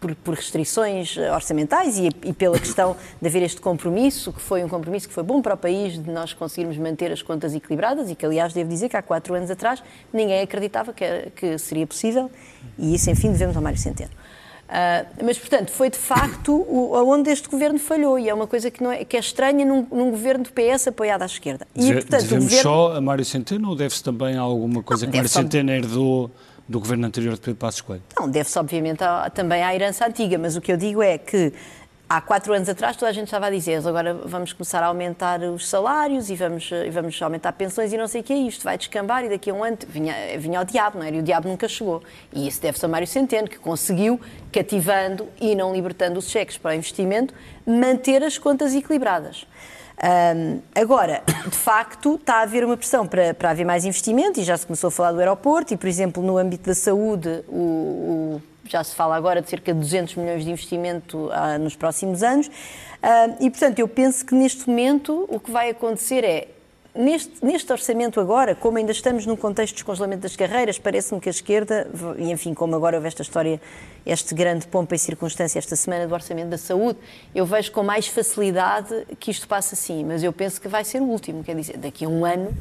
[0.00, 4.68] por, por restrições orçamentais e, e, pela questão de haver este compromisso, que foi um
[4.68, 8.14] compromisso que foi bom para o país, de nós conseguirmos manter as contas equilibradas e
[8.14, 12.30] que, aliás, devo dizer que há quatro anos atrás ninguém acreditava que, que seria possível
[12.78, 14.10] e isso, enfim, devemos ao Mário Centeno.
[14.74, 18.72] Uh, mas, portanto, foi de facto o, onde este governo falhou e é uma coisa
[18.72, 21.64] que, não é, que é estranha num, num governo do PS apoiado à esquerda.
[21.76, 22.62] E, portanto, Devemos governo...
[22.62, 25.42] só a Mário Centeno ou deve-se também a alguma coisa não, que Mário só...
[25.42, 26.28] Centeno herdou
[26.68, 28.02] do governo anterior de Pedro Passos Coelho?
[28.18, 31.52] Não, deve-se obviamente a, também à herança antiga, mas o que eu digo é que
[32.16, 35.40] há quatro anos atrás toda a gente estava a dizer agora vamos começar a aumentar
[35.40, 38.62] os salários e vamos, e vamos aumentar pensões e não sei o que é isto,
[38.62, 41.16] vai descambar e daqui a um ano vinha, vinha o diabo, não era?
[41.16, 42.02] E o diabo nunca chegou.
[42.32, 44.20] E isso deve-se a Mário Centeno, que conseguiu,
[44.52, 47.34] cativando e não libertando os cheques para o investimento,
[47.66, 49.46] manter as contas equilibradas.
[50.02, 54.44] Um, agora, de facto, está a haver uma pressão para, para haver mais investimento e
[54.44, 58.40] já se começou a falar do aeroporto e, por exemplo, no âmbito da saúde, o,
[58.40, 62.22] o já se fala agora de cerca de 200 milhões de investimento ah, nos próximos
[62.22, 62.50] anos.
[63.38, 66.48] E, portanto, eu penso que neste momento o que vai acontecer é
[66.96, 71.28] Neste, neste, orçamento agora, como ainda estamos num contexto de descongelamento das carreiras, parece-me que
[71.28, 73.60] a esquerda, e enfim, como agora houve esta história,
[74.06, 76.96] este grande pompa e circunstância esta semana do orçamento da saúde,
[77.34, 81.02] eu vejo com mais facilidade que isto passa assim, mas eu penso que vai ser
[81.02, 82.54] o último, quer dizer, daqui a um ano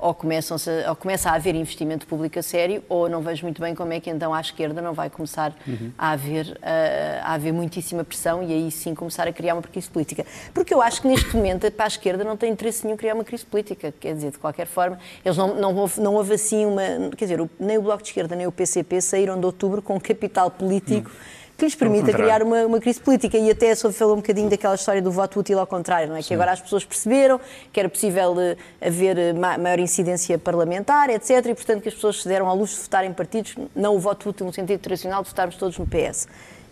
[0.00, 0.56] ou, começam
[0.88, 4.00] ou começa a haver investimento público a sério, ou não vejo muito bem como é
[4.00, 5.92] que então à esquerda não vai começar uhum.
[5.96, 9.88] a, haver, a, a, haver muitíssima pressão e aí sim começar a criar uma crise
[9.88, 10.24] política.
[10.54, 13.24] Porque eu acho que neste momento para a esquerda não tem interesse nenhum criar uma
[13.24, 16.82] crise política, quer dizer, de qualquer forma, eles não, não, houve, não houve assim uma.
[17.16, 20.50] Quer dizer, nem o Bloco de Esquerda nem o PCP saíram de outubro com capital
[20.50, 21.10] político.
[21.10, 23.36] Uhum que lhes permita criar uma, uma, crise política.
[23.36, 26.22] E até só falou um bocadinho daquela história do voto útil ao contrário, não é?
[26.22, 26.28] Sim.
[26.28, 27.38] Que agora as pessoas perceberam
[27.70, 31.30] que era possível uh, haver uh, maior incidência parlamentar, etc.
[31.46, 33.98] E, portanto, que as pessoas se deram à luz de votar em partidos, não o
[33.98, 36.26] voto útil no sentido tradicional de votarmos todos no PS.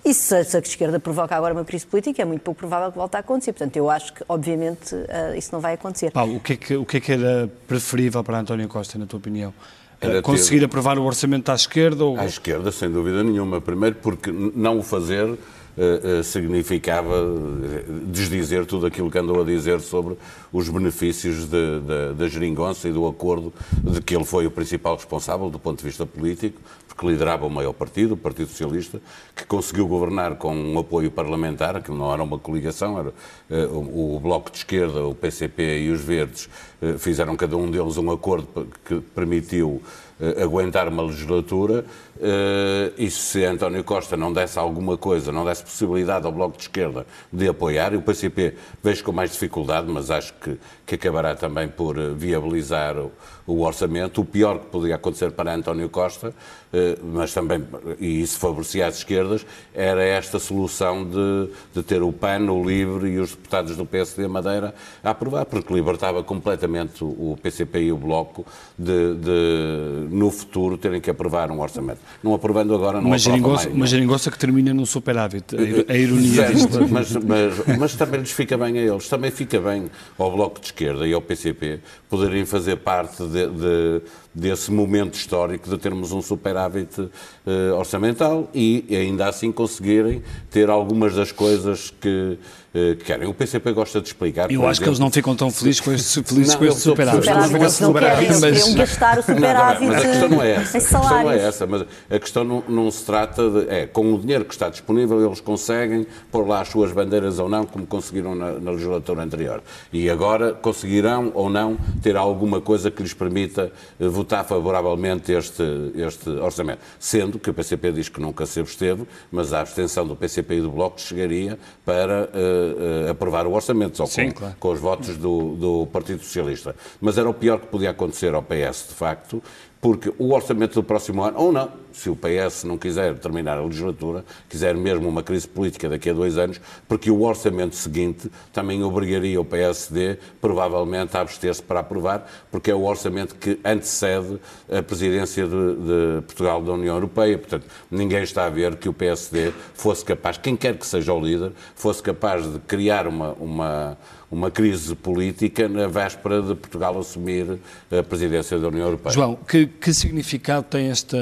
[0.04, 3.16] E se, a esquerda provoca agora uma crise política, é muito pouco provável que volte
[3.16, 3.52] a acontecer.
[3.52, 6.12] Portanto, eu acho que, obviamente, uh, isso não vai acontecer.
[6.12, 9.04] Paulo, o que, é que, o que é que era preferível para António Costa, na
[9.04, 9.52] tua opinião?
[10.00, 12.04] Era conseguir ter- aprovar o orçamento à esquerda?
[12.04, 12.18] Ou...
[12.18, 13.60] À esquerda, sem dúvida nenhuma.
[13.60, 15.28] Primeiro porque não o fazer
[15.76, 20.16] eh, eh, significava eh, desdizer tudo aquilo que andou a dizer sobre
[20.52, 24.94] os benefícios de- de- da geringonça e do acordo de que ele foi o principal
[24.96, 26.60] responsável do ponto de vista político,
[26.98, 29.00] porque liderava o maior partido, o Partido Socialista,
[29.36, 33.14] que conseguiu governar com um apoio parlamentar, aquilo não era uma coligação, era
[33.48, 36.48] eh, o, o Bloco de Esquerda, o PCP e os Verdes
[36.82, 39.80] eh, fizeram cada um deles um acordo que permitiu
[40.20, 41.84] eh, aguentar uma legislatura
[42.20, 46.62] eh, e se António Costa não desse alguma coisa, não desse possibilidade ao Bloco de
[46.62, 51.34] Esquerda de apoiar, e o PCP vejo com mais dificuldade, mas acho que, que acabará
[51.34, 53.12] também por eh, viabilizar o,
[53.46, 56.34] o orçamento, o pior que podia acontecer para António Costa,
[56.72, 57.64] eh, mas também,
[58.00, 63.10] e isso favorecia as esquerdas, era esta solução de, de ter o PAN, o LIVRE
[63.10, 67.92] e os deputados do PSD Madeira a aprovar, porque libertava completamente o o PCP e
[67.92, 68.46] o Bloco
[68.78, 72.00] de, de, no futuro, terem que aprovar um orçamento.
[72.22, 73.76] Não aprovando agora, não Uma aprova geringonça, mais.
[73.76, 75.56] uma geringonça que termina num superávit.
[75.56, 76.88] A ir- A ironia Certo, disto.
[76.88, 79.86] mas, mas, mas também lhes fica bem a eles, também fica bem
[80.18, 84.02] ao Bloco de Esquerda e ao PCP poderem fazer parte de- de-
[84.38, 87.10] desse momento histórico de termos um superávit
[87.46, 92.38] eh, orçamental e ainda assim conseguirem ter algumas das coisas que,
[92.72, 93.26] que querem.
[93.28, 94.50] O PCP gosta de explicar.
[94.50, 96.80] Eu acho que eles exemplo- não ficam tão felizes com este, felizes Não, com este
[96.80, 97.24] superávit.
[97.24, 100.28] Superávit, Eles não querem, eles mas- queriam gastar o Não, superávit bem, mas a questão
[100.28, 100.76] não é essa.
[100.76, 103.68] em A questão não é essa, mas a questão não, não se trata de.
[103.68, 107.48] É, com o dinheiro que está disponível, eles conseguem pôr lá as suas bandeiras ou
[107.48, 109.62] não, como conseguiram na, na legislatura anterior.
[109.92, 115.62] E agora conseguirão ou não ter alguma coisa que lhes permita eh, votar favoravelmente este,
[115.94, 116.80] este orçamento.
[116.98, 120.60] Sendo que o PCP diz que nunca se absteve, mas a abstenção do PCP e
[120.60, 124.56] do Bloco chegaria para eh, eh, aprovar o orçamento, só Sim, com, claro.
[124.60, 126.76] com os votos do, do Partido Socialista.
[127.00, 129.42] Mas era o pior que podia acontecer ao PS, de facto,
[129.80, 133.64] porque o orçamento do próximo ano, ou não, se o PS não quiser terminar a
[133.64, 138.84] legislatura, quiser mesmo uma crise política daqui a dois anos, porque o orçamento seguinte também
[138.84, 144.38] obrigaria o PSD, provavelmente, a abster-se para aprovar, porque é o orçamento que antecede
[144.70, 147.36] a presidência de, de Portugal da União Europeia.
[147.36, 151.20] Portanto, ninguém está a ver que o PSD fosse capaz, quem quer que seja o
[151.20, 153.98] líder, fosse capaz de criar uma, uma,
[154.30, 157.58] uma crise política na véspera de Portugal assumir
[157.90, 159.12] a presidência da União Europeia.
[159.12, 161.16] João, que, que significado tem esta,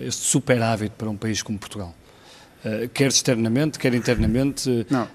[0.00, 1.94] este superávit para um país como Portugal?
[2.64, 4.86] Eh, quer externamente, quer internamente?
[4.90, 5.06] Não.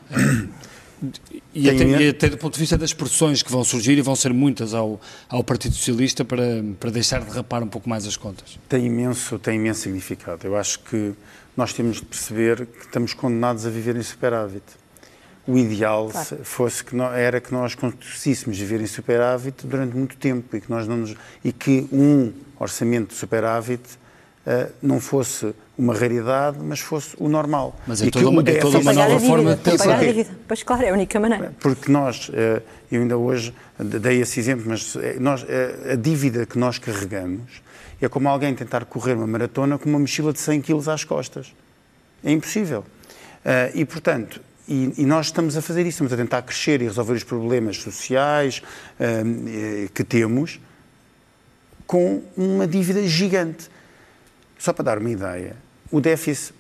[1.54, 4.16] E até, e até do ponto de vista das pressões que vão surgir, e vão
[4.16, 8.16] ser muitas ao, ao Partido Socialista, para, para deixar de rapar um pouco mais as
[8.16, 8.60] contas.
[8.70, 10.46] Tem imenso, tem imenso significado.
[10.46, 11.14] Eu acho que
[11.58, 14.64] nós temos de perceber que estamos condenados a viver em superávit.
[15.48, 16.28] O ideal Claro.
[16.28, 20.62] se- fosse que nó- era que nós conseguíssemos viver em superávit durante muito tempo e
[20.62, 23.82] que nós não nos, e que um orçamento de superávit
[24.46, 27.76] eh, não fosse uma raridade, mas fosse o normal.
[27.88, 29.86] Mas é E que toda uma- é toda uma nova forma de para pensar.
[29.86, 30.30] pagar a dívida.
[30.48, 31.54] Pois claro, é a única maneira.
[31.60, 32.62] Porque nós, eh,
[32.92, 37.62] eu ainda hoje dei esse exemplo, mas eh, nós, eh, a dívida que nós carregamos
[38.02, 41.54] é como alguém tentar correr uma maratona com uma mochila de 100 quilos às costas.
[42.24, 42.84] É impossível.
[43.74, 47.14] E, portanto, e, e nós estamos a fazer isso, estamos a tentar crescer e resolver
[47.14, 48.62] os problemas sociais
[49.96, 50.60] que temos
[51.88, 53.70] com uma dívida gigante.
[54.62, 55.56] Só para dar uma ideia,
[55.92, 56.54] o déficit,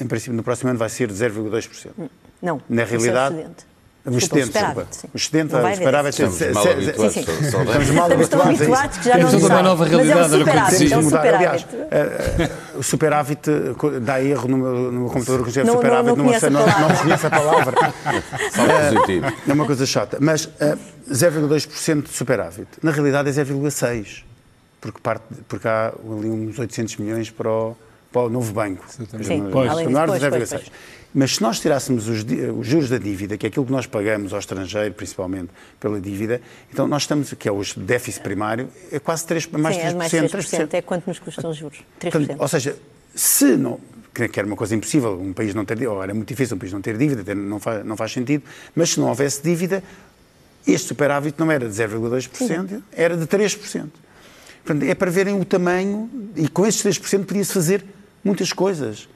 [0.00, 2.10] em princípio, no próximo ano vai ser de 0,2%.
[2.42, 2.60] Não.
[2.68, 3.70] Na é o realidade, excedente.
[4.02, 4.88] O Desculpa, excedente, desculpa.
[5.12, 6.22] O excedente, é déficit.
[6.22, 7.14] Estamos mal habituados.
[7.14, 7.50] Sim, sim.
[7.50, 10.02] só- só Estamos mal habituados que já Temos não toda uma nova Mas é um
[10.02, 11.66] realidade, superávit, é um Temos superávit.
[11.90, 15.76] eh, eh, o superávit eh, dá erro no meu, no meu computador, que escreve não-
[15.76, 16.80] superávit, não não, conhece a não, palavra.
[16.80, 17.74] não reconhece a palavra.
[18.50, 19.26] Saldo positivo.
[19.48, 20.18] É uma coisa chata.
[20.20, 20.76] Mas eh,
[21.12, 22.68] 0,2% de superávit.
[22.82, 24.24] Na realidade é 0,6%.
[24.80, 27.76] Porque, parte, porque há ali uns 800 milhões para o,
[28.12, 28.84] para o novo banco.
[28.88, 29.70] Sim, Pois.
[29.70, 30.58] além disso, Menor de pois, pois, 0,6.
[30.58, 30.72] pois.
[31.12, 32.24] Mas se nós tirássemos os,
[32.56, 35.50] os juros da dívida, que é aquilo que nós pagamos ao estrangeiro, principalmente
[35.80, 36.40] pela dívida,
[36.72, 39.90] então nós estamos, que é o déficit primário, é quase 3, mais Sim, 3%.
[39.90, 40.68] é mais 3%.
[40.74, 41.78] É quanto nos custam os juros.
[42.00, 42.12] 3%.
[42.12, 42.76] Portanto, ou seja,
[43.12, 43.80] se não,
[44.14, 46.54] que que era uma coisa impossível, um país não ter dívida, ou era muito difícil
[46.56, 49.42] um país não ter dívida, até não faz, não faz sentido, mas se não houvesse
[49.42, 49.82] dívida,
[50.64, 53.88] este superávit não era de 0,2%, era de 3%.
[54.64, 57.84] Portanto, é para verem o tamanho, e com estes 3% podia-se fazer
[58.24, 59.08] muitas coisas.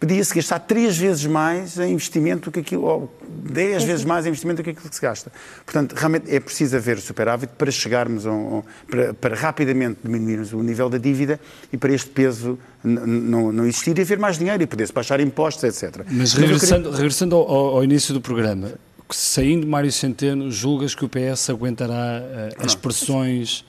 [0.00, 4.30] Podia-se gastar três vezes mais em investimento do que aquilo, ou 10 vezes mais em
[4.30, 5.30] investimento do que aquilo que se gasta.
[5.64, 10.60] Portanto, realmente é preciso haver superávit para chegarmos, a um- para, para rapidamente diminuirmos o
[10.60, 11.38] nível da dívida
[11.72, 15.62] e para este peso não, não existir e haver mais dinheiro e poder-se baixar impostos,
[15.62, 16.04] etc.
[16.10, 18.72] Mas eu queria- regressando, regressando ao, ao- início do programa,
[19.08, 23.64] saindo Mário Centeno, julgas que o PS aguentará eh, as pressões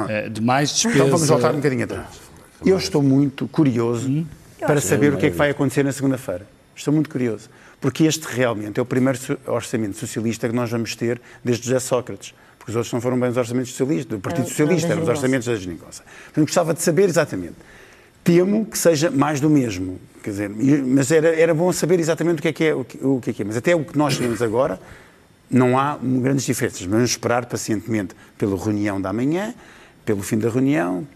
[0.00, 0.96] uh, de mais despesa.
[0.96, 2.06] Então vamos voltar um bocadinho atrás.
[2.64, 4.26] Eu estou muito curioso hum?
[4.58, 6.46] para saber o que é que vai acontecer na segunda-feira.
[6.74, 7.48] Estou muito curioso.
[7.80, 12.34] Porque este realmente é o primeiro orçamento socialista que nós vamos ter desde José Sócrates.
[12.58, 15.46] Porque os outros não foram bem os orçamentos socialistas, do Partido Socialista, eram os orçamentos
[15.46, 16.02] da Geringonça.
[16.24, 17.54] Portanto, gostava de saber exatamente.
[18.24, 20.00] Temo que seja mais do mesmo.
[20.22, 22.74] Quer dizer, mas era, era bom saber exatamente o que é que é.
[22.74, 23.44] O que, o que é, que é.
[23.44, 24.80] Mas até o que nós temos agora,
[25.48, 26.82] não há grandes diferenças.
[26.82, 29.54] Vamos esperar pacientemente pela reunião da manhã,
[30.06, 31.06] pelo fim da reunião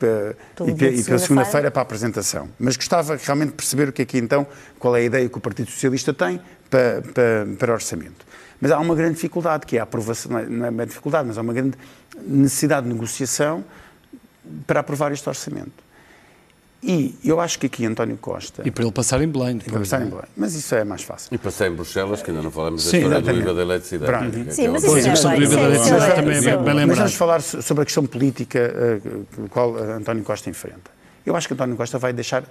[0.66, 2.48] e, e, pela segunda-feira para a apresentação.
[2.58, 4.44] Mas gostava realmente de perceber o que é que então,
[4.78, 8.26] qual é a ideia que o Partido Socialista tem para, para, para orçamento.
[8.60, 11.40] Mas há uma grande dificuldade, que é a aprovação, não é uma dificuldade, mas há
[11.40, 11.78] uma grande
[12.26, 13.64] necessidade de negociação
[14.66, 15.89] para aprovar este orçamento.
[16.82, 18.62] E eu acho que aqui António Costa.
[18.64, 19.58] E para ele passar em Belém.
[19.58, 20.24] Para passar em Belém.
[20.34, 21.28] Mas isso é mais fácil.
[21.34, 24.32] E passar em Bruxelas, que ainda não falamos da história do IVA da eletricidade.
[24.32, 26.88] Sim, Sim mas isso é, questão do IVA da eletricidade também é bem lembrado.
[26.88, 28.72] Mas vamos falar sobre a questão política
[29.04, 30.90] uh, qual António Costa enfrenta.
[31.26, 32.44] Eu acho que António Costa vai deixar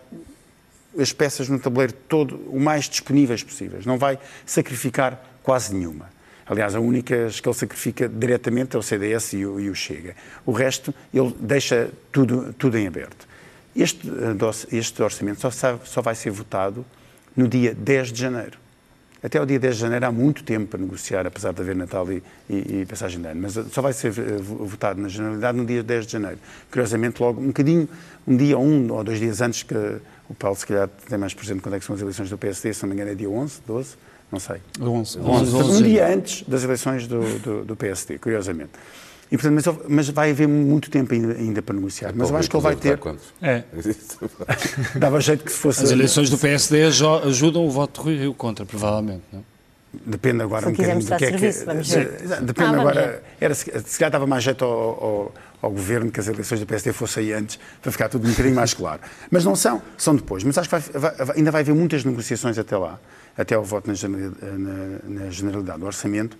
[0.97, 3.85] as peças no tabuleiro todo o mais disponíveis possíveis.
[3.85, 6.07] Não vai sacrificar quase nenhuma.
[6.45, 10.15] Aliás, a única que ele sacrifica diretamente é o CDS e o, e o Chega.
[10.45, 13.27] O resto, ele deixa tudo, tudo em aberto.
[13.75, 16.85] Este, eh, este orçamento só, sabe, só vai ser votado
[17.35, 18.57] no dia 10 de janeiro.
[19.21, 22.09] Até o dia 10 de janeiro há muito tempo para negociar, apesar de haver Natal
[22.11, 25.65] e, e, e passagem de ano, mas só vai ser eh, votado na Generalidade no
[25.65, 26.37] dia 10 de janeiro.
[26.71, 27.87] Curiosamente, logo um bocadinho,
[28.25, 29.75] um dia, um ou dois dias antes, que
[30.29, 32.73] o Paulo se calhar tem mais presente quando é que são as eleições do PSD,
[32.73, 33.95] se não me engano é dia 11, 12,
[34.31, 34.61] não sei.
[34.79, 35.19] 11.
[35.19, 35.55] 11.
[35.55, 35.71] 11.
[35.71, 38.71] Um dia antes das eleições do, do, do PSD, curiosamente.
[39.31, 42.11] E, portanto, mas, mas, vai haver muito tempo ainda, ainda para negociar.
[42.15, 42.99] Mas eu acho que ele vai ter.
[43.41, 43.63] É.
[44.97, 45.83] Dava jeito que se fosse.
[45.83, 49.43] As eleições do PSD ajudam o voto de Rui Rio contra, provavelmente, não?
[50.05, 51.51] Depende agora um bocadinho do que é que.
[52.41, 53.23] Depende ah, agora.
[53.41, 56.93] Era, se calhar dava mais jeito ao, ao, ao, governo que as eleições do PSD
[56.93, 59.01] fossem antes, para ficar tudo um bocadinho mais claro.
[59.31, 60.43] Mas não são, são depois.
[60.43, 62.99] Mas acho que vai, vai, ainda vai haver muitas negociações até lá,
[63.35, 66.37] até ao voto na, na, na generalidade do orçamento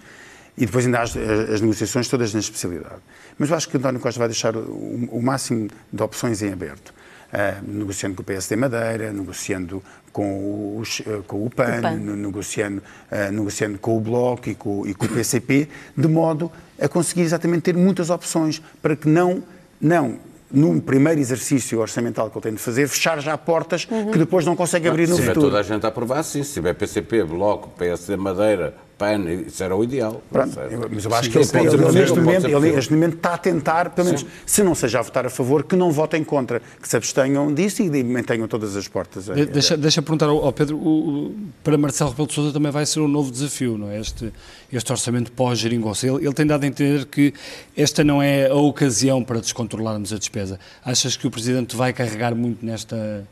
[0.59, 3.01] e depois ainda há as, as, negociações todas na especialidade.
[3.37, 6.93] Mas eu acho que António Costa vai deixar o, o máximo de opções em aberto.
[7.29, 11.95] Uh, negociando com o PSD Madeira, negociando com, os, uh, com o PAN, o PAN.
[11.95, 16.51] Negociando, uh, negociando com o Bloco e com, e com o PCP, de modo
[16.81, 19.43] a conseguir exatamente ter muitas opções para que não,
[19.79, 20.17] não
[20.51, 24.11] num primeiro exercício orçamental que ele tem de fazer, fechar já portas uhum.
[24.11, 25.41] que depois não consegue abrir no se futuro.
[25.41, 26.41] Se toda a gente a aprovar, sim.
[26.43, 30.21] Se tiver PCP, Bloco, PSD Madeira, PAN, isso era o ideal.
[30.29, 30.59] Pronto,
[30.93, 33.37] mas eu acho sim, que ele, ele, ele, neste, momento, ele, neste momento está a
[33.37, 34.27] tentar, pelo menos, sim.
[34.45, 37.81] se não seja a votar a favor, que não votem contra, que se abstenham disso
[37.81, 39.27] e mantenham todas as portas.
[39.27, 42.71] De, deixa, deixa perguntar ao, ao Pedro, o, o, para Marcelo Rebelo de Sousa também
[42.71, 44.01] vai ser um novo desafio, não é?
[44.01, 44.33] Este,
[44.71, 46.05] este orçamento pós-geringonça.
[46.05, 47.33] Ele, ele tem dado a entender que
[47.77, 50.59] esta não é a ocasião para descontrolarmos a despesa.
[50.83, 53.25] Achas que o Presidente vai carregar muito nesta,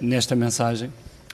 [0.00, 0.90] nesta mensagem?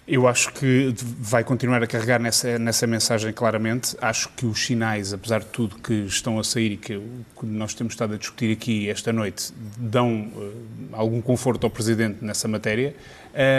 [0.06, 3.96] Eu acho que vai continuar a carregar nessa, nessa mensagem claramente.
[4.02, 7.00] Acho que os sinais, apesar de tudo que estão a sair e que,
[7.38, 10.52] que nós temos estado a discutir aqui esta noite, dão uh,
[10.92, 12.94] algum conforto ao Presidente nessa matéria.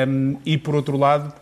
[0.08, 1.34] Um, e, por outro lado,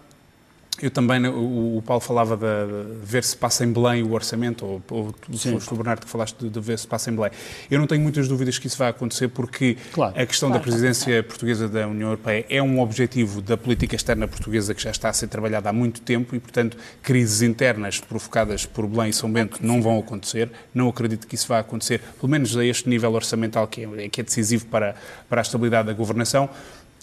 [0.82, 5.16] eu também, o, Paulo falava de, ver se passa em Belém o orçamento, ou, ou
[5.30, 7.32] foste o Bernardo que falaste de, de, ver se passa em Belém.
[7.70, 10.70] Eu não tenho muitas dúvidas que isso vai acontecer, porque claro, a questão claro, da
[10.70, 15.10] presidência portuguesa da União Europeia é um objetivo da política externa portuguesa que já está
[15.10, 19.32] a ser trabalhada há muito tempo e, portanto, crises internas provocadas por Belém e São
[19.32, 20.50] Bento não vão acontecer.
[20.74, 24.22] Não acredito que isso vá acontecer, pelo menos a este nível orçamental que é, que
[24.22, 24.96] é decisivo para,
[25.30, 26.50] para a estabilidade da governação.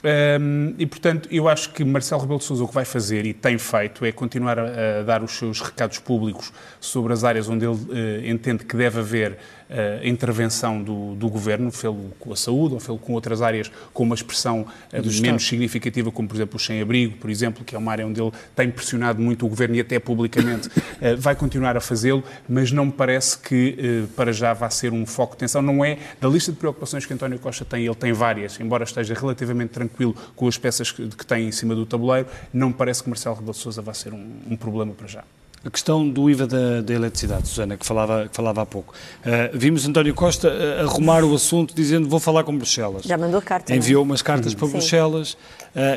[0.03, 3.35] Um, e, portanto, eu acho que Marcelo Rebelo de Sousa o que vai fazer e
[3.35, 7.67] tem feito é continuar a, a dar os seus recados públicos sobre as áreas onde
[7.67, 9.39] ele uh, entende que deve haver
[9.71, 14.03] a intervenção do, do governo, fê-lo com a saúde ou fê-lo com outras áreas com
[14.03, 15.41] uma expressão eh, menos Estado.
[15.41, 18.71] significativa, como por exemplo o sem-abrigo, por exemplo, que é uma área onde ele tem
[18.71, 20.69] pressionado muito o governo e até publicamente
[21.01, 24.93] eh, vai continuar a fazê-lo, mas não me parece que eh, para já vá ser
[24.93, 25.63] um foco de tensão.
[25.63, 29.15] Não é da lista de preocupações que António Costa tem, ele tem várias, embora esteja
[29.15, 33.03] relativamente tranquilo com as peças que, que tem em cima do tabuleiro, não me parece
[33.03, 35.25] que Marcelo Rebelo de Sousa vá ser um, um problema para já.
[35.63, 38.95] A questão do IVA da, da eletricidade, Susana, que falava, que falava há pouco.
[38.95, 43.03] Uh, vimos António Costa uh, arrumar o assunto dizendo vou falar com Bruxelas.
[43.05, 43.75] Já mandou carta.
[43.75, 44.73] Enviou umas cartas para Sim.
[44.73, 45.35] Bruxelas.
[45.35, 45.37] Uh,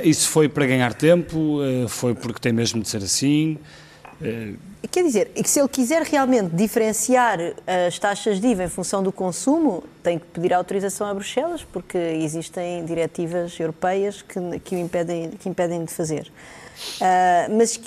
[0.04, 1.60] isso foi para ganhar tempo?
[1.88, 3.58] foi porque tem mesmo de ser assim?
[4.92, 7.40] Quer dizer, que se ele quiser realmente diferenciar
[7.88, 11.98] as taxas de IVA em função do consumo, tem que pedir autorização a Bruxelas, porque
[11.98, 16.32] existem diretivas europeias que, que, o, impedem, que impedem de fazer.
[17.00, 17.80] Uh, mas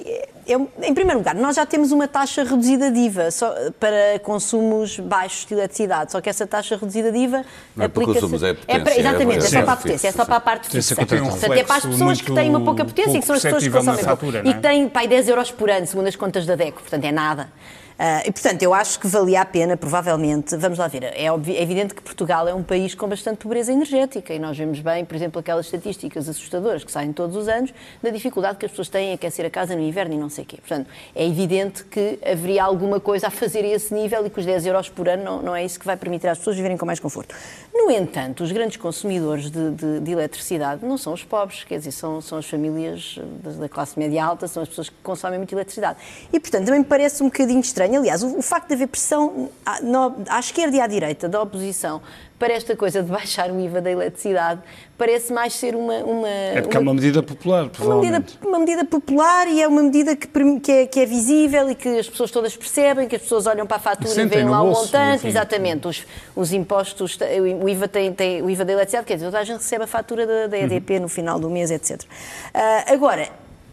[0.46, 4.98] é, em primeiro lugar, nós já temos uma taxa reduzida de IVA só, para consumos
[5.00, 8.18] baixos de eletricidade, só que essa taxa reduzida de IVA não aplica-se...
[8.18, 10.40] É, potência, é para, exatamente, é, é, só para a potência, é só para a
[10.40, 10.94] parte fixa.
[10.94, 13.64] Portanto, é para as pessoas que têm uma pouca potência e que são as pessoas
[13.64, 14.48] que consomem fatura, pouco.
[14.48, 17.12] E que têm, pai, 10 euros por ano, segundo as contas da DECO, portanto é
[17.12, 17.48] nada.
[17.96, 21.62] Uh, e, portanto, eu acho que valia a pena, provavelmente, vamos lá ver, é, é,
[21.62, 25.16] evidente que Portugal é um país com bastante pobreza energética e nós vemos bem, por
[25.16, 27.72] exemplo, aquelas estatísticas assustadoras que saem todos os anos
[28.02, 30.44] da dificuldade que as pessoas têm em aquecer a casa no inverno e não sei
[30.44, 30.58] o quê.
[30.58, 34.44] Portanto, é evidente que haveria alguma coisa a fazer a esse nível e que os
[34.44, 36.84] 10 euros por ano não, não é isso que vai permitir às pessoas viverem com
[36.84, 37.34] mais conforto.
[37.72, 41.92] No entanto, os grandes consumidores de, de, de eletricidade não são os pobres, quer dizer,
[41.92, 43.18] são, são as famílias
[43.58, 45.98] da classe média alta, são as pessoas que consomem muita eletricidade.
[46.30, 49.50] E, portanto, também me parece um bocadinho estranho Aliás, o, o facto de haver pressão
[49.64, 52.00] à, no, à esquerda e à direita da oposição
[52.38, 54.60] para esta coisa de baixar o IVA da eletricidade
[54.96, 55.94] parece mais ser uma.
[55.98, 59.68] uma é porque uma, é uma medida popular, uma medida, uma medida popular e é
[59.68, 60.26] uma medida que,
[60.60, 63.66] que, é, que é visível e que as pessoas todas percebem, que as pessoas olham
[63.66, 65.26] para a fatura e veem lá o montante.
[65.26, 67.18] Exatamente, os, os impostos,
[67.62, 69.86] o IVA, tem, tem, o IVA da eletricidade, quer dizer, toda a gente recebe a
[69.86, 71.02] fatura da, da EDP uhum.
[71.02, 72.02] no final do mês, etc.
[72.02, 73.28] Uh, agora,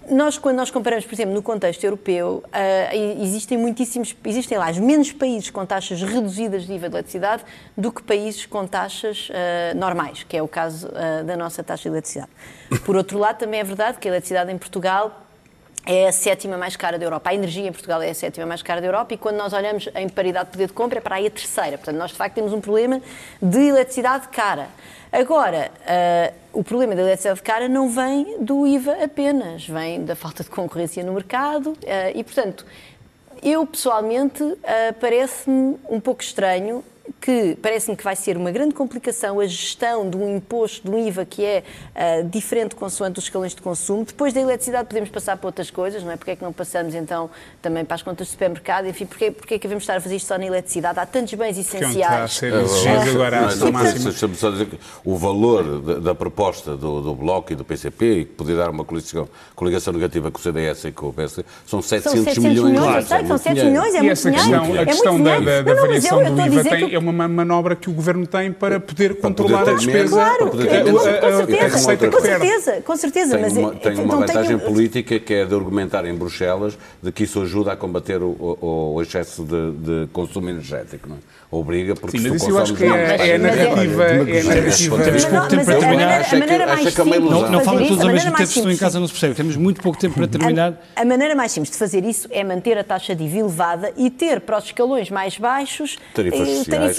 [0.09, 5.11] nós, quando nós comparamos, por exemplo, no contexto europeu, uh, existem muitíssimos, existem lá menos
[5.11, 7.43] países com taxas reduzidas de IVA de eletricidade
[7.77, 11.83] do que países com taxas uh, normais, que é o caso uh, da nossa taxa
[11.83, 12.31] de eletricidade.
[12.85, 15.23] Por outro lado, também é verdade que a eletricidade em Portugal
[15.85, 17.29] é a sétima mais cara da Europa.
[17.29, 19.89] A energia em Portugal é a sétima mais cara da Europa e quando nós olhamos
[19.95, 21.77] em paridade de poder de compra é para aí a terceira.
[21.77, 23.01] Portanto, nós de facto temos um problema
[23.41, 24.67] de eletricidade cara.
[25.14, 30.43] Agora, uh, o problema da eletricidade cara não vem do IVA apenas, vem da falta
[30.43, 31.78] de concorrência no mercado uh,
[32.16, 32.66] e, portanto,
[33.43, 34.57] eu pessoalmente uh,
[34.99, 36.84] parece-me um pouco estranho
[37.24, 41.07] que parece-me que vai ser uma grande complicação a gestão de um imposto, de um
[41.07, 41.63] IVA que é
[41.95, 44.03] uh, diferente consoante os escalões de consumo.
[44.03, 46.17] Depois da eletricidade podemos passar para outras coisas, não é?
[46.17, 47.30] Porque é que não passamos então
[47.61, 48.88] também para as contas do supermercado?
[48.88, 50.99] Enfim, porque, porque é que devemos estar a fazer isto só na eletricidade?
[50.99, 52.43] Há tantos bens essenciais.
[52.43, 57.53] É, agora não, não, só dizer que o valor da, da proposta do, do, Bloco
[57.53, 60.91] e do PCP, e que podia dar uma coligação, coligação negativa com o CDS e
[60.91, 62.71] com o PS, são 700, são 700 milhões.
[62.71, 64.82] milhões claro, sei, são 700 milhões, é muito dinheiro.
[64.82, 68.26] A questão da, da, da variação do IVA tem é uma manobra que o Governo
[68.28, 70.16] tem para poder para controlar poder a despesa.
[70.16, 73.38] Claro, com certeza, com certeza, com certeza.
[73.38, 77.41] Tem uma, tem uma vantagem política que é de argumentar em Bruxelas de que isso
[77.41, 81.20] ajuda a combater o, o, o excesso de, de, consumo energético, não é?
[81.51, 84.03] Obriga, porque Sim, mas isso eu acho que é, é a narrativa.
[84.05, 85.03] É narrativa.
[85.03, 87.51] Temos pouco tempo para terminar.
[87.51, 89.36] Não, falem todos ao mesmo tempo, estão em casa, não se percebe.
[89.36, 90.82] Temos muito pouco tempo para terminar.
[90.95, 94.09] A maneira mais simples de fazer isso é manter a taxa de IVA elevada e
[94.09, 96.95] ter para os escalões mais baixos tarifas sociais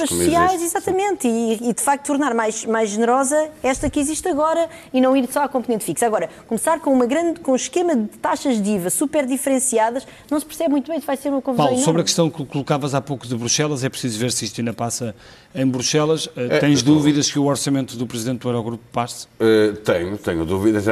[0.62, 5.16] exatamente, e, e, de facto tornar mais, mais generosa esta que existe agora e não
[5.16, 6.06] ir só à componente fixa.
[6.06, 10.38] Agora, começar com, uma grande, com um esquema de taxas de IVA super diferenciadas, não
[10.38, 13.00] se percebe muito bem, vai ser uma confusão Paulo, sobre a questão que colocavas há
[13.00, 15.14] pouco de Bruxelas, é preciso ver se isto ainda passa
[15.54, 16.28] em Bruxelas.
[16.36, 19.26] Eh, é, Tens é, dúvidas que o orçamento do Presidente do Eurogrupo passe?
[19.38, 20.84] Uh, tenho, tenho dúvidas.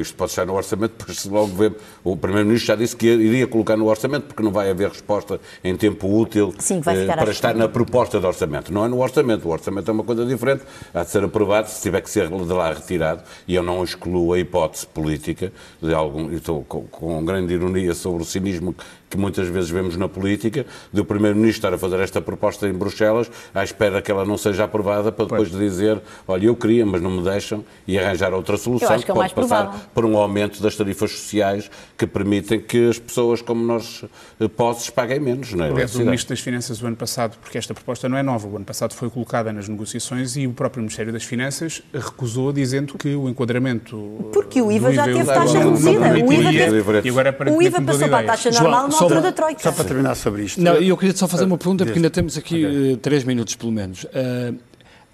[0.00, 1.74] Isto pode estar no orçamento, depois logo ver.
[2.02, 5.76] O Primeiro-Ministro já disse que iria colocar no orçamento, porque não vai haver resposta em
[5.76, 8.49] tempo útil Sim, uh, para estar na proposta de orçamento.
[8.70, 9.46] Não é no orçamento.
[9.48, 12.52] O orçamento é uma coisa diferente, há de ser aprovado, se tiver que ser de
[12.52, 17.54] lá retirado, e eu não excluo a hipótese política, de algum, estou com, com grande
[17.54, 18.74] ironia sobre o cinismo
[19.10, 22.72] que muitas vezes vemos na política, de o Primeiro-Ministro estar a fazer esta proposta em
[22.72, 25.60] Bruxelas, à espera que ela não seja aprovada, para depois pois.
[25.60, 29.34] dizer, olha, eu queria, mas não me deixam, e arranjar outra solução, que, que pode
[29.34, 29.88] passar provável.
[29.92, 34.04] por um aumento das tarifas sociais que permitem que as pessoas como nós,
[34.38, 35.52] eh, posses, paguem menos.
[35.52, 35.70] Não é?
[35.70, 38.54] Aliás, o Ministro das Finanças, o ano passado, porque esta proposta não é nova, o
[38.54, 43.12] ano passado foi colocada nas negociações e o próprio Ministério das Finanças recusou, dizendo que
[43.16, 44.30] o enquadramento...
[44.32, 46.00] Porque o IVA já teve taxa reduzida.
[46.12, 49.62] O IVA, e agora, o IVA passou para a taxa normal, só, altura da Troika.
[49.62, 50.60] Só para terminar sobre isto.
[50.60, 52.92] Não, eu queria só fazer uma pergunta, porque ainda temos aqui okay.
[52.92, 54.04] uh, três minutos, pelo menos.
[54.04, 54.56] Uh,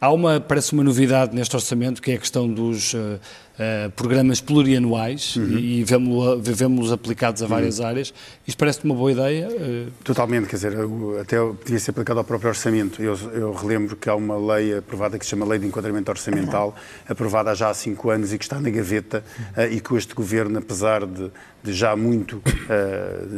[0.01, 4.41] há uma, parece uma novidade neste orçamento, que é a questão dos uh, uh, programas
[4.41, 5.59] plurianuais uhum.
[5.59, 7.87] e, e vemos-los aplicados a várias uhum.
[7.87, 8.15] áreas.
[8.47, 9.49] Isto parece uma boa ideia?
[9.49, 9.91] Uh...
[10.05, 10.75] Totalmente, quer dizer,
[11.21, 13.03] até podia ser aplicado ao próprio orçamento.
[13.03, 16.75] Eu, eu, relembro que há uma lei aprovada que se chama Lei de Enquadramento Orçamental,
[17.09, 19.25] aprovada há já há cinco anos e que está na gaveta
[19.57, 21.31] uh, e que este governo, apesar de,
[21.63, 22.43] de já muito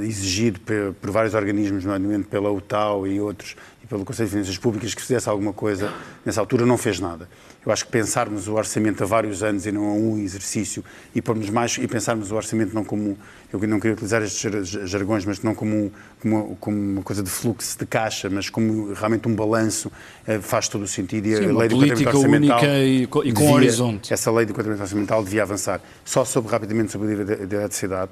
[0.02, 3.54] exigido por, por vários organismos, nomeadamente pela UTAU e outros,
[3.88, 5.92] pelo Conselho de Finanças Públicas que fizesse alguma coisa,
[6.24, 7.28] nessa altura não fez nada.
[7.64, 10.84] Eu acho que pensarmos o orçamento a vários anos e não a um exercício
[11.14, 13.16] e pormos mais e pensarmos o orçamento não como
[13.52, 17.78] eu não queria utilizar estes jargões, mas não como, como, como uma coisa de fluxo
[17.78, 19.90] de caixa, mas como realmente um balanço
[20.26, 23.22] eh, faz todo o sentido e Sim, a lei do política orçamental única e, com,
[23.22, 24.12] devia, horizonte.
[24.12, 25.80] Essa lei do enquadramento orçamental devia avançar.
[26.04, 28.10] Só sobre rapidamente sobre da eletricidade.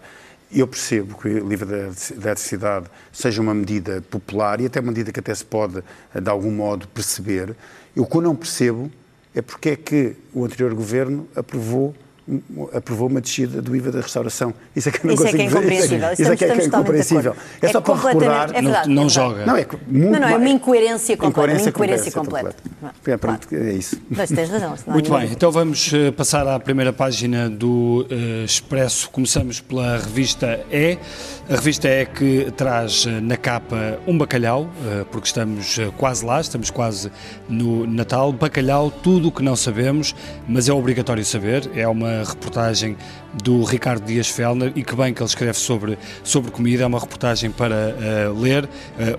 [0.52, 5.10] Eu percebo que o livro da eletricidade seja uma medida popular e até uma medida
[5.10, 5.82] que até se pode,
[6.14, 7.56] de algum modo, perceber.
[7.94, 8.90] Eu, o que eu não percebo
[9.34, 11.94] é porque é que o anterior governo aprovou
[12.72, 14.52] aprovou uma descida do IVA da restauração.
[14.74, 16.12] Isso é que eu não isso consigo é que é incompreensível.
[16.12, 17.36] Isso é que é incompreensível.
[17.62, 18.50] É, é só para recordar...
[18.54, 19.46] É verdade, não, não joga.
[19.46, 21.40] Não, é muito não, não, é uma incoerência completa.
[21.40, 22.56] Incoerência, incoerência completa.
[22.80, 23.18] completa.
[23.18, 24.00] Pronto, é isso.
[24.10, 24.74] Mas tens razão.
[24.86, 29.08] Muito bem, então vamos eh, passar à primeira página do uh, Expresso.
[29.10, 30.98] Começamos pela revista E.
[31.48, 36.40] A revista E que traz eh, na capa um bacalhau, uh, porque estamos quase lá,
[36.40, 37.10] estamos quase
[37.48, 38.32] no Natal.
[38.32, 40.14] Bacalhau, tudo o que não sabemos,
[40.48, 41.70] mas é obrigatório saber.
[41.74, 42.96] É uma reportagem
[43.42, 46.98] do Ricardo Dias Fellner e que bem que ele escreve sobre, sobre comida, é uma
[46.98, 48.68] reportagem para uh, ler, uh,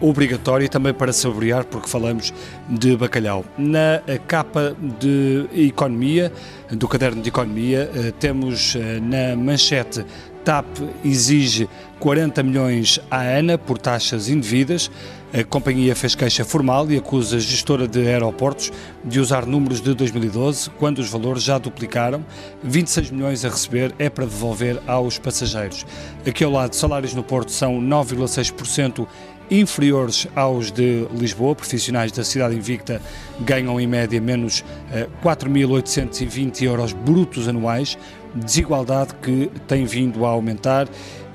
[0.08, 2.34] obrigatória e também para saborear, porque falamos
[2.68, 3.46] de bacalhau.
[3.58, 6.32] Na capa de economia,
[6.72, 10.06] do caderno de economia, uh, temos na manchete
[10.48, 10.66] TAP
[11.04, 11.68] exige
[12.00, 14.90] 40 milhões à ANA por taxas indevidas.
[15.34, 18.72] A companhia fez queixa formal e acusa a gestora de aeroportos
[19.04, 22.26] de usar números de 2012, quando os valores já duplicaram.
[22.64, 25.86] 26 milhões a receber é para devolver aos passageiros.
[26.26, 29.06] Aqui ao lado, salários no Porto são 9,6%
[29.52, 31.56] inferiores aos de Lisboa.
[31.56, 33.02] Profissionais da cidade invicta
[33.42, 34.64] ganham em média menos
[35.24, 37.98] 4.820 eh, euros brutos anuais,
[38.44, 40.88] desigualdade que tem vindo a aumentar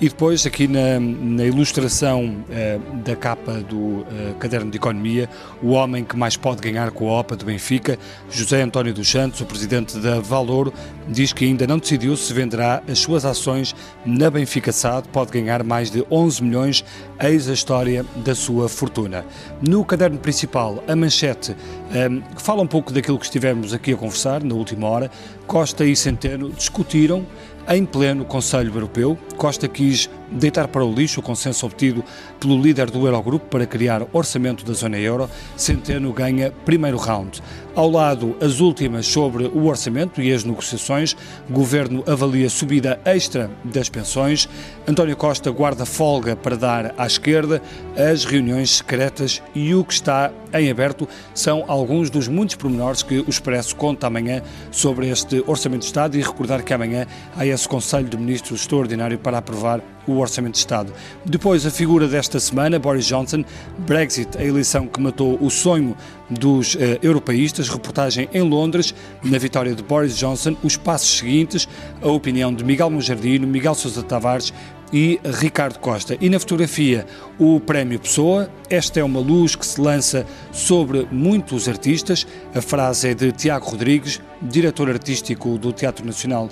[0.02, 5.30] e depois, aqui na, na ilustração uh, da capa do uh, caderno de economia,
[5.62, 7.96] o homem que mais pode ganhar com a OPA do Benfica,
[8.28, 10.72] José António dos Santos, o presidente da Valor,
[11.06, 15.62] diz que ainda não decidiu se venderá as suas ações na Benfica SAD, pode ganhar
[15.62, 16.84] mais de 11 milhões,
[17.20, 19.24] eis a história da sua fortuna.
[19.64, 23.96] No caderno principal, a manchete um, eh, fala um pouco daquilo que estivemos aqui a
[23.96, 25.08] conversar na última hora.
[25.46, 27.24] Costa e Centeno discutiram
[27.68, 32.04] em pleno Conselho Europeu, Costa quis deitar para o lixo o consenso obtido
[32.40, 35.28] pelo líder do Eurogrupo para criar orçamento da zona euro.
[35.56, 37.42] Centeno ganha primeiro round.
[37.74, 41.16] Ao lado, as últimas sobre o orçamento e as negociações.
[41.48, 44.48] Governo avalia subida extra das pensões.
[44.86, 47.62] António Costa guarda folga para dar à esquerda
[47.96, 53.20] as reuniões secretas e o que está em aberto são alguns dos muitos pormenores que
[53.20, 57.66] o Expresso conta amanhã sobre este Orçamento de Estado e recordar que amanhã há esse
[57.66, 60.92] Conselho de Ministros extraordinário para aprovar o Orçamento de Estado.
[61.24, 63.44] Depois, a figura desta semana, Boris Johnson,
[63.78, 65.96] Brexit, a eleição que matou o sonho
[66.30, 71.68] dos uh, europeístas, reportagem em Londres, na vitória de Boris Johnson, os passos seguintes,
[72.00, 74.52] a opinião de Miguel Monjardino, Miguel Sousa Tavares
[74.92, 76.16] e Ricardo Costa.
[76.20, 77.06] E na fotografia,
[77.38, 78.50] o Prémio Pessoa.
[78.68, 82.26] Esta é uma luz que se lança sobre muitos artistas.
[82.54, 86.48] A frase é de Tiago Rodrigues, diretor artístico do Teatro Nacional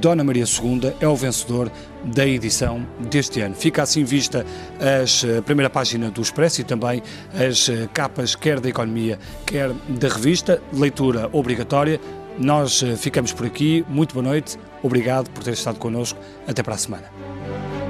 [0.00, 1.70] Dona Maria II é o vencedor
[2.04, 3.54] da edição deste ano.
[3.54, 4.44] Fica assim vista
[4.80, 7.02] as, a primeira página do Expresso e também
[7.34, 10.62] as eh, capas, quer da economia, quer da revista.
[10.72, 12.00] Leitura obrigatória.
[12.38, 13.84] Nós eh, ficamos por aqui.
[13.88, 14.58] Muito boa noite.
[14.82, 16.18] Obrigado por ter estado connosco.
[16.46, 17.81] Até para a semana.